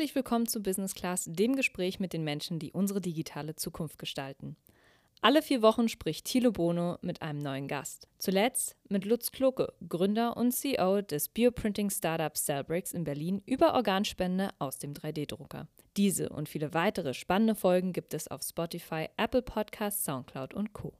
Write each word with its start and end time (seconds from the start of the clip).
Herzlich 0.00 0.14
willkommen 0.14 0.46
zu 0.46 0.62
Business 0.62 0.94
Class, 0.94 1.26
dem 1.28 1.56
Gespräch 1.56 2.00
mit 2.00 2.14
den 2.14 2.24
Menschen, 2.24 2.58
die 2.58 2.72
unsere 2.72 3.02
digitale 3.02 3.54
Zukunft 3.54 3.98
gestalten. 3.98 4.56
Alle 5.20 5.42
vier 5.42 5.60
Wochen 5.60 5.90
spricht 5.90 6.24
Thilo 6.24 6.52
Bono 6.52 6.96
mit 7.02 7.20
einem 7.20 7.40
neuen 7.40 7.68
Gast. 7.68 8.08
Zuletzt 8.16 8.76
mit 8.88 9.04
Lutz 9.04 9.30
Kloke, 9.30 9.74
Gründer 9.86 10.38
und 10.38 10.52
CEO 10.52 11.02
des 11.02 11.28
Bioprinting-Startups 11.28 12.46
Cellbricks 12.46 12.92
in 12.92 13.04
Berlin, 13.04 13.42
über 13.44 13.74
Organspende 13.74 14.48
aus 14.58 14.78
dem 14.78 14.94
3D-Drucker. 14.94 15.68
Diese 15.98 16.30
und 16.30 16.48
viele 16.48 16.72
weitere 16.72 17.12
spannende 17.12 17.54
Folgen 17.54 17.92
gibt 17.92 18.14
es 18.14 18.26
auf 18.26 18.40
Spotify, 18.40 19.10
Apple 19.18 19.42
Podcasts, 19.42 20.06
Soundcloud 20.06 20.54
und 20.54 20.72
Co. 20.72 20.94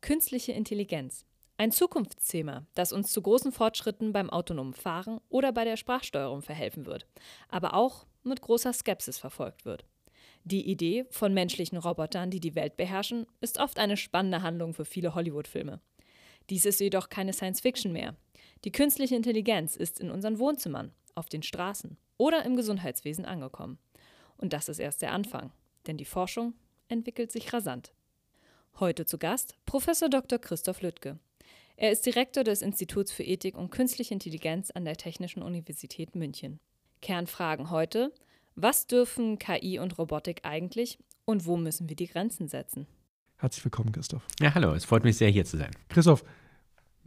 Künstliche 0.00 0.52
Intelligenz. 0.52 1.24
Ein 1.58 1.72
Zukunftsthema, 1.72 2.66
das 2.74 2.92
uns 2.92 3.12
zu 3.12 3.22
großen 3.22 3.50
Fortschritten 3.50 4.12
beim 4.12 4.28
autonomen 4.28 4.74
Fahren 4.74 5.20
oder 5.30 5.52
bei 5.52 5.64
der 5.64 5.78
Sprachsteuerung 5.78 6.42
verhelfen 6.42 6.84
wird, 6.84 7.06
aber 7.48 7.72
auch 7.72 8.06
mit 8.22 8.42
großer 8.42 8.74
Skepsis 8.74 9.18
verfolgt 9.18 9.64
wird. 9.64 9.86
Die 10.44 10.68
Idee 10.68 11.06
von 11.10 11.32
menschlichen 11.32 11.78
Robotern, 11.78 12.30
die 12.30 12.40
die 12.40 12.54
Welt 12.54 12.76
beherrschen, 12.76 13.26
ist 13.40 13.58
oft 13.58 13.78
eine 13.78 13.96
spannende 13.96 14.42
Handlung 14.42 14.74
für 14.74 14.84
viele 14.84 15.14
Hollywood-Filme. 15.14 15.80
Dies 16.50 16.66
ist 16.66 16.78
jedoch 16.78 17.08
keine 17.08 17.32
Science-Fiction 17.32 17.90
mehr. 17.90 18.14
Die 18.64 18.70
künstliche 18.70 19.16
Intelligenz 19.16 19.76
ist 19.76 19.98
in 19.98 20.10
unseren 20.10 20.38
Wohnzimmern, 20.38 20.92
auf 21.14 21.28
den 21.28 21.42
Straßen 21.42 21.96
oder 22.18 22.44
im 22.44 22.56
Gesundheitswesen 22.56 23.24
angekommen. 23.24 23.78
Und 24.36 24.52
das 24.52 24.68
ist 24.68 24.78
erst 24.78 25.00
der 25.00 25.12
Anfang, 25.12 25.50
denn 25.86 25.96
die 25.96 26.04
Forschung 26.04 26.52
entwickelt 26.88 27.32
sich 27.32 27.52
rasant. 27.52 27.94
Heute 28.78 29.06
zu 29.06 29.16
Gast 29.16 29.56
Prof. 29.64 29.86
Dr. 29.86 30.38
Christoph 30.38 30.82
Lüttke. 30.82 31.18
Er 31.78 31.92
ist 31.92 32.06
Direktor 32.06 32.42
des 32.42 32.62
Instituts 32.62 33.12
für 33.12 33.22
Ethik 33.22 33.54
und 33.54 33.68
Künstliche 33.70 34.14
Intelligenz 34.14 34.70
an 34.70 34.86
der 34.86 34.96
Technischen 34.96 35.42
Universität 35.42 36.14
München. 36.14 36.58
Kernfragen 37.02 37.68
heute: 37.68 38.14
was 38.54 38.86
dürfen 38.86 39.38
KI 39.38 39.78
und 39.78 39.98
Robotik 39.98 40.40
eigentlich 40.44 40.98
und 41.26 41.44
wo 41.44 41.58
müssen 41.58 41.90
wir 41.90 41.96
die 41.96 42.06
Grenzen 42.06 42.48
setzen? 42.48 42.86
Herzlich 43.36 43.62
willkommen, 43.62 43.92
Christoph. 43.92 44.26
Ja, 44.40 44.54
hallo, 44.54 44.72
es 44.72 44.86
freut 44.86 45.04
mich 45.04 45.18
sehr, 45.18 45.28
hier 45.28 45.44
zu 45.44 45.58
sein. 45.58 45.70
Christoph, 45.90 46.24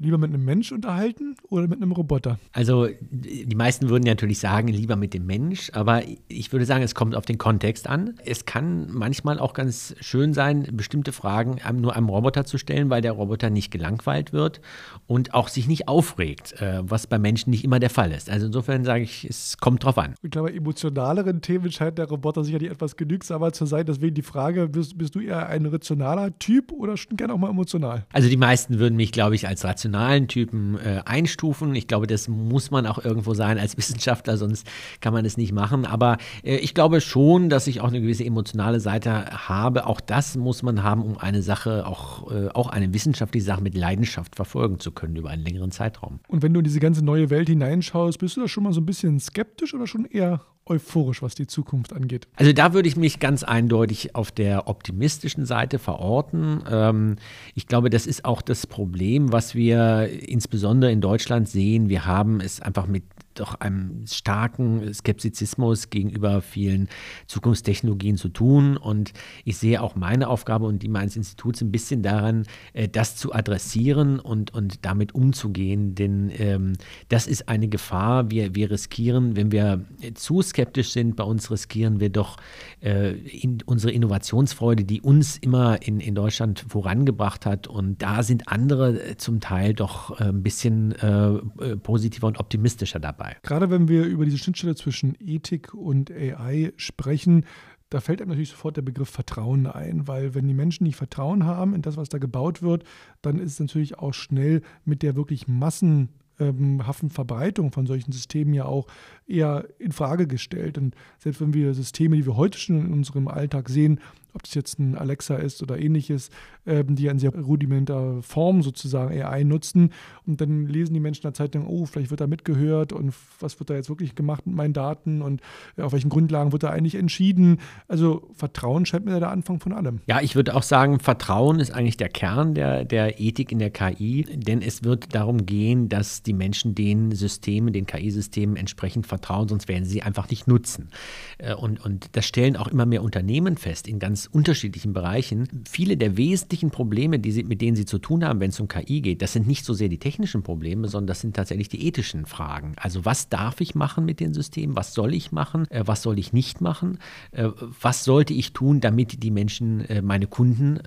lieber 0.02 0.18
mit 0.18 0.34
einem 0.34 0.46
Mensch 0.46 0.72
unterhalten 0.72 1.36
oder 1.50 1.68
mit 1.68 1.82
einem 1.82 1.92
Roboter? 1.92 2.40
Also 2.54 2.88
die 3.12 3.56
meisten 3.56 3.90
würden 3.90 4.04
natürlich 4.04 4.40
sagen, 4.40 4.68
lieber 4.70 4.96
mit 4.96 5.14
dem 5.14 5.26
Mensch, 5.26 5.72
aber 5.74 6.04
ich 6.28 6.52
würde 6.52 6.66
sagen, 6.66 6.84
es 6.84 6.96
kommt 6.96 7.16
auf 7.16 7.26
den 7.26 7.38
Kontext 7.38 7.88
an. 7.88 8.16
Es 8.26 8.46
kann 8.46 8.92
manchmal 8.92 9.40
auch 9.40 9.54
ganz 9.54 9.96
schön 10.00 10.34
sein, 10.34 10.68
bestimmte 10.74 11.12
Fragen 11.12 11.58
nur 11.80 11.96
einem 11.96 12.10
Roboter 12.10 12.46
zu 12.46 12.58
stellen, 12.58 12.90
weil 12.90 13.02
der 13.02 13.12
Roboter 13.12 13.50
nicht 13.50 13.72
gelangweilt 13.72 14.34
wird 14.34 14.62
und 15.08 15.34
auch 15.34 15.48
sich 15.48 15.68
nicht 15.68 15.88
aufregt, 15.88 16.60
äh, 16.62 16.80
was 16.84 17.08
bei 17.08 17.20
Menschen 17.20 17.50
nicht 17.50 17.64
immer 17.64 17.80
der 17.80 17.90
Fall 17.90 18.12
ist. 18.12 18.30
Also 18.30 18.48
insofern 18.48 18.86
sage 18.86 19.04
ich, 19.04 19.26
es 19.26 19.58
kommt 19.58 19.84
drauf 19.84 19.98
an. 19.98 20.16
Ich 20.22 20.32
glaube, 20.32 20.54
emotionaleren 20.54 21.42
Themen 21.42 21.72
scheint 21.72 21.98
der 21.98 22.08
Roboter 22.08 22.44
sicherlich 22.44 22.72
etwas 22.72 22.96
genügsamer 22.96 23.52
zu 23.52 23.66
sein. 23.66 23.86
Deswegen 23.86 24.16
die 24.16 24.22
Frage, 24.22 24.68
bist, 24.70 24.98
bist 24.98 25.16
du 25.16 25.20
eher 25.20 25.48
ein 25.48 25.66
rationaler 25.66 26.38
Typ 26.40 26.72
oder 26.72 26.98
schon 26.98 27.18
gerne 27.18 27.34
auch 27.34 27.38
mal 27.38 27.50
emotional? 27.50 28.06
Also 28.14 28.30
die 28.30 28.38
meisten 28.38 28.80
würden 28.80 28.96
mich, 28.96 29.12
glaube 29.12 29.36
ich, 29.36 29.48
als 29.48 29.64
rational 29.64 29.89
rationalen 29.90 30.28
Typen 30.28 30.78
äh, 30.78 31.02
einstufen. 31.06 31.76
Ich 31.76 31.88
glaube, 31.88 32.08
das 32.08 32.28
muss 32.28 32.72
man 32.72 32.86
auch 32.86 33.04
irgendwo 33.04 33.34
sein 33.34 33.58
als 33.58 33.78
Wissenschaftler, 33.78 34.38
sonst 34.38 34.68
kann 35.02 35.14
man 35.14 35.26
es 35.26 35.38
nicht 35.38 35.52
machen. 35.52 35.86
Aber 35.86 36.18
äh, 36.44 36.58
ich 36.58 36.74
glaube 36.74 37.02
schon, 37.02 37.50
dass 37.50 37.68
ich 37.68 37.82
auch 37.82 37.88
eine 37.88 38.02
gewisse 38.02 38.26
emotionale 38.26 38.80
Seite 38.80 39.48
habe. 39.48 39.86
Auch 39.86 40.02
das 40.02 40.38
muss 40.38 40.64
man 40.64 40.84
haben, 40.84 41.02
um 41.04 41.18
eine 41.18 41.42
Sache, 41.42 41.86
auch, 41.86 42.32
äh, 42.32 42.50
auch 42.50 42.70
eine 42.70 42.94
wissenschaftliche 42.94 43.46
Sache 43.46 43.62
mit 43.62 43.76
Leidenschaft 43.76 44.36
verfolgen 44.36 44.80
zu 44.80 44.92
können 44.92 45.16
über 45.16 45.30
einen 45.30 45.44
längeren 45.44 45.72
Zeitraum. 45.72 46.20
Und 46.28 46.44
wenn 46.44 46.54
du 46.54 46.60
in 46.60 46.64
diese 46.64 46.80
ganze 46.80 47.04
neue 47.04 47.30
Welt 47.30 47.50
hineinschaust, 47.50 48.20
bist 48.20 48.38
du 48.38 48.42
da 48.42 48.48
schon 48.48 48.64
mal 48.64 48.74
so 48.74 48.82
ein 48.82 48.86
bisschen 48.86 49.20
skeptisch 49.20 49.74
oder 49.74 49.88
schon 49.88 50.06
eher 50.06 50.42
euphorisch, 50.70 51.22
was 51.22 51.36
die 51.36 51.48
Zukunft 51.48 51.94
angeht? 51.94 52.28
Also 52.36 52.54
da 52.54 52.74
würde 52.74 52.88
ich 52.88 52.96
mich 52.96 53.20
ganz 53.20 53.44
eindeutig 53.44 54.16
auf 54.16 54.32
der 54.32 54.68
optimistischen 54.68 55.46
Seite 55.46 55.80
verorten. 55.80 56.64
Ähm, 56.70 57.16
ich 57.56 57.68
glaube, 57.68 57.90
das 57.90 58.06
ist 58.06 58.26
auch 58.26 58.42
das 58.42 58.68
Problem, 58.68 59.32
was 59.32 59.56
wir 59.56 59.79
insbesondere 59.80 60.92
in 60.92 61.02
Deutschland 61.02 61.50
sehen. 61.50 61.90
Wir 61.90 62.06
haben 62.06 62.42
es 62.42 62.62
einfach 62.62 62.88
mit 62.88 63.04
doch 63.40 63.56
einem 63.56 64.06
starken 64.06 64.94
Skeptizismus 64.94 65.90
gegenüber 65.90 66.42
vielen 66.42 66.90
Zukunftstechnologien 67.28 68.18
zu 68.18 68.30
tun. 68.30 68.78
Und 68.78 69.14
ich 69.46 69.58
sehe 69.58 69.82
auch 69.82 69.96
meine 69.96 70.28
Aufgabe 70.28 70.66
und 70.66 70.84
die 70.84 70.90
meines 70.90 71.16
Instituts 71.16 71.62
ein 71.62 71.72
bisschen 71.72 72.04
daran, 72.04 72.46
äh, 72.74 72.88
das 72.88 73.16
zu 73.16 73.34
adressieren 73.34 74.20
und, 74.20 74.54
und 74.54 74.86
damit 74.86 75.16
umzugehen. 75.16 75.96
Denn 75.96 76.32
ähm, 76.38 76.74
das 77.10 77.28
ist 77.28 77.50
eine 77.50 77.68
Gefahr. 77.68 78.32
Wir, 78.32 78.56
wir 78.56 78.72
riskieren, 78.72 79.36
wenn 79.36 79.52
wir 79.52 79.86
zu 80.14 80.42
skeptisch 80.42 80.92
sind. 80.92 81.16
Bei 81.16 81.24
uns 81.24 81.52
riskieren 81.52 82.00
wir 82.00 82.10
doch 82.10 82.38
äh, 82.82 83.12
in 83.12 83.60
unsere 83.66 83.92
Innovationsfreude, 83.92 84.84
die 84.84 85.02
uns 85.02 85.38
immer 85.38 85.82
in, 85.82 86.00
in 86.00 86.16
Deutschland 86.16 86.66
vorangebracht 86.68 87.46
hat. 87.46 87.68
Und 87.68 88.02
da 88.02 88.24
sind 88.24 88.48
andere 88.48 89.10
äh, 89.10 89.18
zum 89.18 89.40
Teil 89.40 89.74
doch 89.74 90.20
äh, 90.20 90.26
ein 90.26 90.44
bisschen 90.44 90.94
äh, 90.94 91.30
äh, 91.64 91.76
positiver 91.78 92.28
und 92.28 92.40
optimistischer 92.40 93.00
dabei. 93.00 93.29
Gerade 93.42 93.70
wenn 93.70 93.88
wir 93.88 94.06
über 94.06 94.26
diese 94.26 94.38
Schnittstelle 94.38 94.76
zwischen 94.76 95.16
Ethik 95.20 95.74
und 95.74 96.12
AI 96.12 96.74
sprechen, 96.78 97.46
da 97.90 98.02
fällt 98.02 98.22
einem 98.22 98.30
natürlich 98.30 98.50
sofort 98.50 98.78
der 98.78 98.84
Begriff 98.84 99.10
Vertrauen 99.10 99.66
ein, 99.66 100.08
weil 100.08 100.36
wenn 100.36 100.48
die 100.48 100.54
Menschen 100.54 100.84
nicht 100.84 100.96
Vertrauen 100.96 101.46
haben 101.46 101.74
in 101.74 101.82
das, 101.82 101.98
was 101.98 102.10
da 102.10 102.20
gebaut 102.20 102.62
wird, 102.62 102.84
dann 103.22 103.40
ist 103.40 103.54
es 103.54 103.60
natürlich 103.60 103.98
auch 103.98 104.14
schnell 104.14 104.62
mit 104.86 105.02
der 105.02 105.16
wirklich 105.16 105.48
Massen 105.48 106.10
ähm, 106.40 106.82
Verbreitung 107.10 107.72
von 107.72 107.86
solchen 107.86 108.12
Systemen 108.12 108.54
ja 108.54 108.66
auch 108.66 108.88
eher 109.28 109.68
in 109.80 109.92
Frage 109.92 110.28
gestellt. 110.28 110.78
Und 110.78 110.96
selbst 111.18 111.42
wenn 111.42 111.54
wir 111.54 111.74
Systeme, 111.74 112.16
die 112.16 112.26
wir 112.26 112.38
heute 112.38 112.58
schon 112.58 112.86
in 112.86 112.94
unserem 112.94 113.28
Alltag 113.28 113.70
sehen, 113.70 114.00
ob 114.34 114.44
das 114.44 114.54
jetzt 114.54 114.80
ein 114.80 114.96
Alexa 114.96 115.36
ist 115.36 115.62
oder 115.64 115.80
ähnliches, 115.80 116.30
ähm, 116.66 116.96
die 116.96 117.08
in 117.08 117.20
sehr 117.20 117.34
rudimenter 117.34 118.22
Form 118.22 118.62
sozusagen 118.62 119.12
AI 119.12 119.44
nutzen. 119.44 119.92
Und 120.26 120.42
dann 120.42 120.68
lesen 120.68 120.94
die 120.94 121.00
Menschen 121.00 121.22
in 121.22 121.30
der 121.30 121.34
Zeitung, 121.34 121.68
oh, 121.68 121.86
vielleicht 121.86 122.12
wird 122.12 122.22
da 122.22 122.28
mitgehört 122.28 122.94
und 122.94 123.14
was 123.40 123.60
wird 123.60 123.70
da 123.70 123.76
jetzt 123.76 123.90
wirklich 123.90 124.16
gemacht 124.16 124.46
mit 124.46 124.56
meinen 124.56 124.74
Daten 124.74 125.22
und 125.22 125.42
äh, 125.78 125.82
auf 125.82 125.94
welchen 125.94 126.10
Grundlagen 126.10 126.52
wird 126.52 126.64
da 126.64 126.70
eigentlich 126.70 126.96
entschieden. 126.96 127.60
Also 127.88 128.30
Vertrauen 128.34 128.86
scheint 128.86 129.06
mir 129.06 129.20
der 129.20 129.32
Anfang 129.32 129.60
von 129.60 129.74
allem. 129.74 130.02
Ja, 130.08 130.22
ich 130.22 130.36
würde 130.36 130.56
auch 130.56 130.64
sagen, 130.64 131.00
Vertrauen 131.00 131.60
ist 131.60 131.72
eigentlich 131.72 131.98
der 131.98 132.10
Kern 132.10 132.54
der, 132.54 132.86
der 132.86 133.20
Ethik 133.20 133.52
in 133.52 133.60
der 133.60 133.72
KI, 133.72 134.26
denn 134.32 134.62
es 134.62 134.84
wird 134.84 135.16
darum 135.16 135.46
gehen, 135.46 135.90
dass 135.90 136.24
die 136.24 136.34
Menschen 136.34 136.76
den 136.76 137.12
Systemen, 137.12 137.74
den 137.74 137.86
KI-Systemen 137.86 138.56
entsprechend 138.56 139.08
vertrauen, 139.08 139.48
sonst 139.48 139.68
werden 139.68 139.86
sie 139.86 140.02
einfach 140.02 140.30
nicht 140.30 140.48
nutzen. 140.48 140.90
Äh, 141.38 141.56
und, 141.56 141.84
und 141.84 142.10
das 142.14 142.26
stellen 142.26 142.56
auch 142.56 142.68
immer 142.68 142.86
mehr 142.86 143.04
Unternehmen 143.04 143.58
fest 143.58 143.88
in 143.88 144.00
ganz 144.00 144.19
unterschiedlichen 144.28 144.94
Bereichen. 144.94 145.48
Viele 145.70 145.98
der 145.98 146.18
wesentlichen 146.18 146.72
Probleme, 146.72 147.20
die 147.20 147.32
sie, 147.32 147.44
mit 147.44 147.62
denen 147.62 147.76
sie 147.76 147.86
zu 147.86 148.00
tun 148.00 148.24
haben, 148.24 148.40
wenn 148.40 148.50
es 148.50 148.60
um 148.60 148.68
KI 148.68 149.02
geht, 149.02 149.22
das 149.22 149.34
sind 149.34 149.48
nicht 149.48 149.66
so 149.66 149.74
sehr 149.74 149.90
die 149.90 149.98
technischen 149.98 150.44
Probleme, 150.44 150.88
sondern 150.88 151.08
das 151.08 151.22
sind 151.22 151.36
tatsächlich 151.36 151.70
die 151.70 151.86
ethischen 151.86 152.26
Fragen. 152.26 152.74
Also 152.78 153.06
was 153.06 153.30
darf 153.30 153.62
ich 153.62 153.76
machen 153.76 154.06
mit 154.06 154.20
den 154.20 154.34
Systemen? 154.34 154.76
Was 154.76 154.94
soll 154.94 155.14
ich 155.14 155.32
machen? 155.32 155.70
Äh, 155.70 155.84
was 155.86 156.02
soll 156.02 156.20
ich 156.20 156.34
nicht 156.34 156.62
machen? 156.62 157.00
Äh, 157.32 157.50
was 157.82 158.04
sollte 158.04 158.34
ich 158.34 158.54
tun, 158.54 158.80
damit 158.80 159.24
die 159.24 159.32
Menschen, 159.32 159.82
äh, 159.82 160.02
meine 160.02 160.28
Kunden 160.28 160.80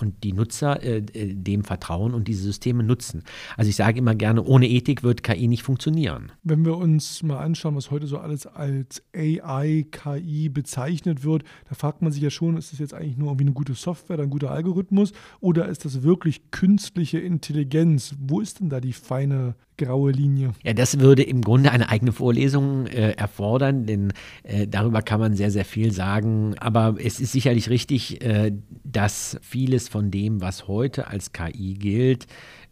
und 0.00 0.24
die 0.24 0.32
Nutzer 0.32 0.78
dem 0.78 1.64
vertrauen 1.64 2.14
und 2.14 2.28
diese 2.28 2.42
Systeme 2.42 2.82
nutzen? 2.82 3.22
Also 3.56 3.68
ich 3.68 3.76
sage 3.76 3.98
immer 3.98 4.14
gerne, 4.14 4.42
ohne 4.42 4.68
Ethik 4.68 5.02
wird 5.02 5.22
KI 5.22 5.48
nicht 5.48 5.62
funktionieren. 5.62 6.32
Wenn 6.42 6.64
wir 6.64 6.76
uns 6.76 7.22
mal 7.22 7.38
anschauen, 7.38 7.76
was 7.76 7.90
heute 7.90 8.06
so 8.06 8.18
alles 8.18 8.46
als 8.46 9.02
AI, 9.14 9.86
KI 9.90 10.48
bezeichnet 10.48 11.24
wird, 11.24 11.44
da 11.68 11.74
fragt 11.74 12.02
man 12.02 12.12
sich 12.12 12.22
ja 12.22 12.30
schon, 12.30 12.56
ist 12.56 12.75
das 12.76 12.90
jetzt 12.90 12.94
eigentlich 12.94 13.16
nur 13.16 13.28
irgendwie 13.28 13.44
eine 13.44 13.52
gute 13.52 13.74
Software, 13.74 14.18
ein 14.20 14.30
guter 14.30 14.50
Algorithmus 14.50 15.12
oder 15.40 15.68
ist 15.68 15.84
das 15.84 16.02
wirklich 16.02 16.50
künstliche 16.50 17.18
Intelligenz? 17.18 18.14
Wo 18.18 18.40
ist 18.40 18.60
denn 18.60 18.68
da 18.68 18.80
die 18.80 18.92
feine 18.92 19.54
graue 19.76 20.10
Linie? 20.10 20.52
Ja, 20.62 20.72
das 20.72 21.00
würde 21.00 21.22
im 21.22 21.42
Grunde 21.42 21.70
eine 21.70 21.88
eigene 21.88 22.12
Vorlesung 22.12 22.86
äh, 22.86 23.12
erfordern, 23.12 23.86
denn 23.86 24.12
äh, 24.42 24.66
darüber 24.66 25.02
kann 25.02 25.20
man 25.20 25.34
sehr, 25.34 25.50
sehr 25.50 25.64
viel 25.64 25.92
sagen. 25.92 26.54
Aber 26.58 26.96
es 26.98 27.20
ist 27.20 27.32
sicherlich 27.32 27.70
richtig, 27.70 28.22
äh, 28.24 28.52
dass 28.84 29.38
vieles 29.42 29.88
von 29.88 30.10
dem, 30.10 30.40
was 30.40 30.68
heute 30.68 31.08
als 31.08 31.32
KI 31.32 31.74
gilt, 31.74 32.26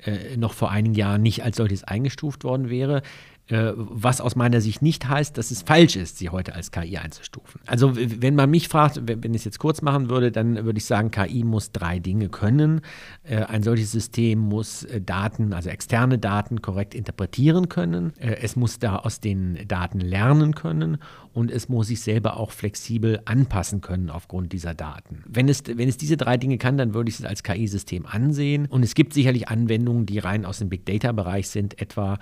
äh, 0.05 0.37
noch 0.37 0.53
vor 0.53 0.71
einigen 0.71 0.95
Jahren 0.95 1.23
nicht 1.23 1.45
als 1.45 1.57
solches 1.57 1.85
eingestuft 1.85 2.45
worden 2.45 2.71
wäre. 2.71 3.03
Äh, 3.49 3.73
was 3.77 4.23
aus 4.23 4.37
meiner 4.37 4.63
Sicht 4.63 4.81
nicht 4.81 5.07
heißt, 5.07 5.37
dass 5.37 5.51
es 5.51 5.61
falsch 5.61 5.97
ist, 5.97 6.17
sie 6.17 6.31
heute 6.31 6.55
als 6.55 6.71
KI 6.71 6.97
einzustufen. 6.97 7.61
Also 7.67 7.93
wenn 7.95 8.35
man 8.35 8.49
mich 8.49 8.69
fragt, 8.69 9.03
wenn 9.05 9.35
ich 9.35 9.43
es 9.43 9.45
jetzt 9.45 9.59
kurz 9.59 9.83
machen 9.83 10.09
würde, 10.09 10.33
dann 10.33 10.65
würde 10.65 10.79
ich 10.79 10.87
sagen, 10.87 11.11
KI 11.11 11.45
muss 11.45 11.71
drei 11.71 11.99
Dinge 11.99 12.31
können. 12.31 12.81
Äh, 13.23 13.45
ein 13.45 13.63
solches 13.63 13.93
System 13.93 14.39
muss 14.39 14.85
äh, 14.85 15.03
Daten, 15.03 15.53
also 15.53 15.69
externe 15.69 16.19
Daten 16.19 16.63
korrekt 16.63 16.95
interpretieren 16.95 17.69
können. 17.69 18.15
Es 18.19 18.57
muss 18.57 18.79
da 18.79 18.97
aus 18.97 19.21
den 19.21 19.69
Daten 19.69 20.01
lernen 20.01 20.55
können 20.55 20.99
und 21.35 21.51
es 21.51 21.69
muss 21.69 21.89
sich 21.89 22.01
selber 22.01 22.39
auch 22.39 22.51
flexibel 22.51 23.21
anpassen 23.27 23.83
können 23.83 24.09
aufgrund 24.09 24.53
dieser 24.53 24.73
Daten. 24.73 25.23
Wenn 25.27 25.49
es, 25.49 25.65
wenn 25.67 25.89
es 25.89 25.99
diese 25.99 26.17
drei 26.17 26.39
Dinge 26.39 26.57
kann, 26.57 26.79
dann 26.79 26.95
würde 26.95 27.11
ich 27.11 27.19
es 27.19 27.25
als 27.27 27.43
KI-System 27.43 28.07
ansehen. 28.07 28.67
Und 28.67 28.83
es 28.83 28.95
gibt 28.95 29.13
sicherlich 29.13 29.49
Anwendungen, 29.49 30.07
die 30.07 30.19
rein 30.19 30.47
aus 30.47 30.59
dem 30.59 30.71
Big 30.71 30.87
Data-Bereich 30.87 31.49
sind, 31.49 31.79
etwa 31.81 32.19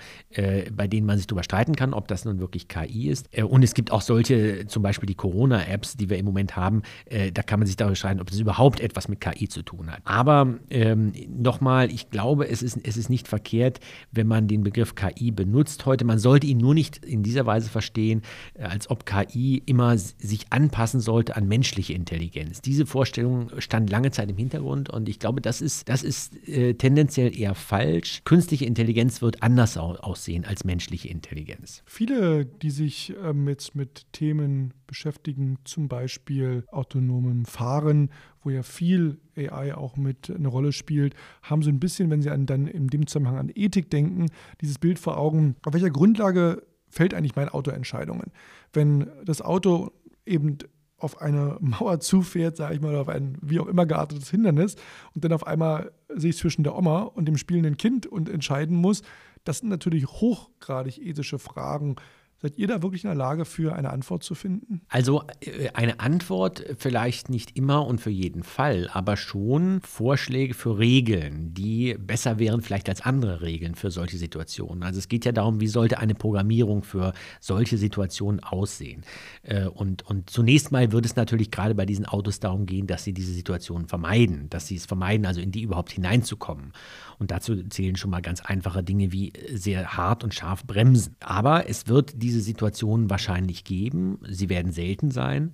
bei 0.75 0.87
denen 0.87 1.05
man 1.05 1.13
man 1.13 1.19
sich 1.19 1.27
darüber 1.27 1.43
streiten 1.43 1.75
kann, 1.75 1.93
ob 1.93 2.07
das 2.07 2.25
nun 2.25 2.39
wirklich 2.39 2.67
KI 2.67 3.09
ist. 3.09 3.29
Äh, 3.31 3.43
und 3.43 3.63
es 3.63 3.73
gibt 3.73 3.91
auch 3.91 4.01
solche, 4.01 4.65
zum 4.67 4.83
Beispiel 4.83 5.07
die 5.07 5.15
Corona-Apps, 5.15 5.95
die 5.95 6.09
wir 6.09 6.17
im 6.17 6.25
Moment 6.25 6.55
haben, 6.55 6.81
äh, 7.05 7.31
da 7.31 7.43
kann 7.43 7.59
man 7.59 7.67
sich 7.67 7.75
darüber 7.75 7.95
streiten, 7.95 8.19
ob 8.19 8.29
das 8.29 8.39
überhaupt 8.39 8.79
etwas 8.79 9.07
mit 9.07 9.21
KI 9.21 9.47
zu 9.47 9.61
tun 9.61 9.91
hat. 9.91 10.01
Aber 10.05 10.59
ähm, 10.69 11.13
nochmal, 11.29 11.91
ich 11.91 12.09
glaube, 12.09 12.47
es 12.49 12.63
ist, 12.63 12.79
es 12.83 12.97
ist 12.97 13.09
nicht 13.09 13.27
verkehrt, 13.27 13.79
wenn 14.11 14.27
man 14.27 14.47
den 14.47 14.63
Begriff 14.63 14.95
KI 14.95 15.31
benutzt 15.31 15.85
heute. 15.85 16.03
Man 16.03 16.19
sollte 16.19 16.47
ihn 16.47 16.57
nur 16.57 16.73
nicht 16.73 17.05
in 17.05 17.23
dieser 17.23 17.45
Weise 17.45 17.69
verstehen, 17.69 18.23
äh, 18.55 18.63
als 18.63 18.89
ob 18.89 19.02
KI 19.05 19.61
immer 19.65 19.97
sich 19.97 20.47
anpassen 20.51 20.99
sollte 20.99 21.35
an 21.35 21.47
menschliche 21.47 21.93
Intelligenz. 21.93 22.61
Diese 22.61 22.85
Vorstellung 22.85 23.49
stand 23.59 23.89
lange 23.89 24.11
Zeit 24.11 24.29
im 24.29 24.37
Hintergrund 24.37 24.89
und 24.89 25.09
ich 25.09 25.19
glaube, 25.19 25.41
das 25.41 25.61
ist, 25.61 25.89
das 25.89 26.03
ist 26.03 26.47
äh, 26.47 26.73
tendenziell 26.75 27.37
eher 27.37 27.55
falsch. 27.55 28.21
Künstliche 28.25 28.65
Intelligenz 28.65 29.21
wird 29.21 29.43
anders 29.43 29.77
aussehen 29.77 30.45
als 30.45 30.63
menschliche 30.63 31.09
Intelligenz. 31.09 31.83
Viele, 31.85 32.45
die 32.45 32.69
sich 32.69 33.13
ähm, 33.23 33.47
jetzt 33.47 33.75
mit 33.75 34.05
Themen 34.11 34.73
beschäftigen, 34.87 35.57
zum 35.63 35.87
Beispiel 35.87 36.63
autonomem 36.71 37.45
Fahren, 37.45 38.09
wo 38.43 38.49
ja 38.49 38.63
viel 38.63 39.19
AI 39.35 39.73
auch 39.75 39.95
mit 39.97 40.29
eine 40.29 40.47
Rolle 40.47 40.71
spielt, 40.71 41.15
haben 41.41 41.63
so 41.63 41.69
ein 41.69 41.79
bisschen, 41.79 42.09
wenn 42.09 42.21
sie 42.21 42.29
an, 42.29 42.45
dann 42.45 42.67
in 42.67 42.87
dem 42.87 43.07
Zusammenhang 43.07 43.37
an 43.37 43.51
Ethik 43.53 43.89
denken, 43.89 44.27
dieses 44.61 44.79
Bild 44.79 44.99
vor 44.99 45.17
Augen, 45.17 45.55
auf 45.65 45.73
welcher 45.73 45.89
Grundlage 45.89 46.61
fällt 46.89 47.13
eigentlich 47.13 47.35
mein 47.35 47.49
Auto 47.49 47.71
Entscheidungen? 47.71 48.31
Wenn 48.73 49.09
das 49.23 49.41
Auto 49.41 49.91
eben 50.25 50.57
auf 50.97 51.21
eine 51.21 51.57
Mauer 51.59 51.99
zufährt, 51.99 52.57
sage 52.57 52.75
ich 52.75 52.81
mal, 52.81 52.89
oder 52.89 53.01
auf 53.01 53.09
ein 53.09 53.37
wie 53.41 53.59
auch 53.59 53.67
immer 53.67 53.85
geartetes 53.85 54.29
Hindernis 54.29 54.75
und 55.13 55.23
dann 55.23 55.33
auf 55.33 55.45
einmal 55.45 55.91
sich 56.09 56.37
zwischen 56.37 56.63
der 56.63 56.75
Oma 56.75 57.01
und 57.01 57.25
dem 57.25 57.37
spielenden 57.37 57.77
Kind 57.77 58.05
und 58.07 58.29
entscheiden 58.29 58.77
muss, 58.77 59.01
das 59.43 59.59
sind 59.59 59.69
natürlich 59.69 60.07
hochgradig 60.07 60.97
ethische 60.99 61.39
Fragen, 61.39 61.97
Seid 62.43 62.57
ihr 62.57 62.67
da 62.67 62.83
wirklich 62.83 63.05
in 63.05 63.07
der 63.07 63.15
Lage, 63.15 63.45
für 63.45 63.73
eine 63.73 63.89
Antwort 63.89 64.21
zu 64.21 64.35
finden? 64.35 64.81
Also 64.89 65.23
äh, 65.39 65.69
eine 65.75 66.01
Antwort 66.01 66.65
vielleicht 66.77 67.29
nicht 67.29 67.55
immer 67.55 67.87
und 67.87 68.01
für 68.01 68.09
jeden 68.09 68.43
Fall, 68.43 68.89
aber 68.91 69.15
schon 69.15 69.79
Vorschläge 69.79 70.53
für 70.53 70.77
Regeln, 70.77 71.53
die 71.53 71.95
besser 71.97 72.39
wären 72.39 72.61
vielleicht 72.61 72.89
als 72.89 72.99
andere 72.99 73.39
Regeln 73.41 73.75
für 73.75 73.91
solche 73.91 74.17
Situationen. 74.17 74.83
Also 74.83 74.99
es 74.99 75.07
geht 75.07 75.23
ja 75.23 75.31
darum, 75.31 75.61
wie 75.61 75.69
sollte 75.69 75.99
eine 75.99 76.15
Programmierung 76.15 76.83
für 76.83 77.13
solche 77.39 77.77
Situationen 77.77 78.43
aussehen. 78.43 79.03
Äh, 79.43 79.67
und, 79.67 80.05
und 80.05 80.29
zunächst 80.29 80.69
mal 80.73 80.91
würde 80.91 81.05
es 81.05 81.15
natürlich 81.15 81.49
gerade 81.49 81.75
bei 81.75 81.85
diesen 81.85 82.05
Autos 82.05 82.41
darum 82.41 82.65
gehen, 82.65 82.87
dass 82.87 83.05
sie 83.05 83.13
diese 83.13 83.31
Situationen 83.31 83.87
vermeiden, 83.87 84.49
dass 84.49 84.67
sie 84.67 84.75
es 84.75 84.85
vermeiden, 84.85 85.25
also 85.25 85.39
in 85.39 85.53
die 85.53 85.61
überhaupt 85.61 85.93
hineinzukommen. 85.93 86.73
Und 87.19 87.31
dazu 87.31 87.63
zählen 87.69 87.95
schon 87.95 88.11
mal 88.11 88.21
ganz 88.21 88.41
einfache 88.41 88.83
Dinge 88.83 89.13
wie 89.13 89.31
sehr 89.53 89.95
hart 89.95 90.25
und 90.25 90.33
scharf 90.33 90.65
bremsen. 90.65 91.15
Aber 91.21 91.69
es 91.69 91.87
wird 91.87 92.21
diese 92.21 92.32
Situationen 92.41 93.09
wahrscheinlich 93.09 93.63
geben. 93.63 94.19
Sie 94.27 94.49
werden 94.49 94.71
selten 94.71 95.11
sein. 95.11 95.53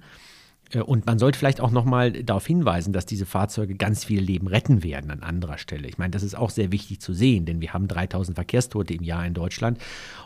Äh, 0.71 0.81
und 0.81 1.05
man 1.05 1.19
sollte 1.19 1.37
vielleicht 1.37 1.61
auch 1.61 1.71
nochmal 1.71 2.11
darauf 2.11 2.45
hinweisen, 2.45 2.93
dass 2.93 3.05
diese 3.05 3.25
Fahrzeuge 3.25 3.75
ganz 3.75 4.03
viele 4.03 4.21
Leben 4.21 4.47
retten 4.47 4.83
werden 4.83 5.11
an 5.11 5.23
anderer 5.23 5.57
Stelle. 5.57 5.87
Ich 5.87 5.97
meine, 5.97 6.11
das 6.11 6.23
ist 6.23 6.35
auch 6.35 6.49
sehr 6.49 6.71
wichtig 6.71 6.99
zu 7.01 7.13
sehen, 7.13 7.45
denn 7.45 7.61
wir 7.61 7.73
haben 7.73 7.87
3000 7.87 8.35
Verkehrstote 8.35 8.93
im 8.93 9.03
Jahr 9.03 9.25
in 9.25 9.33
Deutschland 9.33 9.79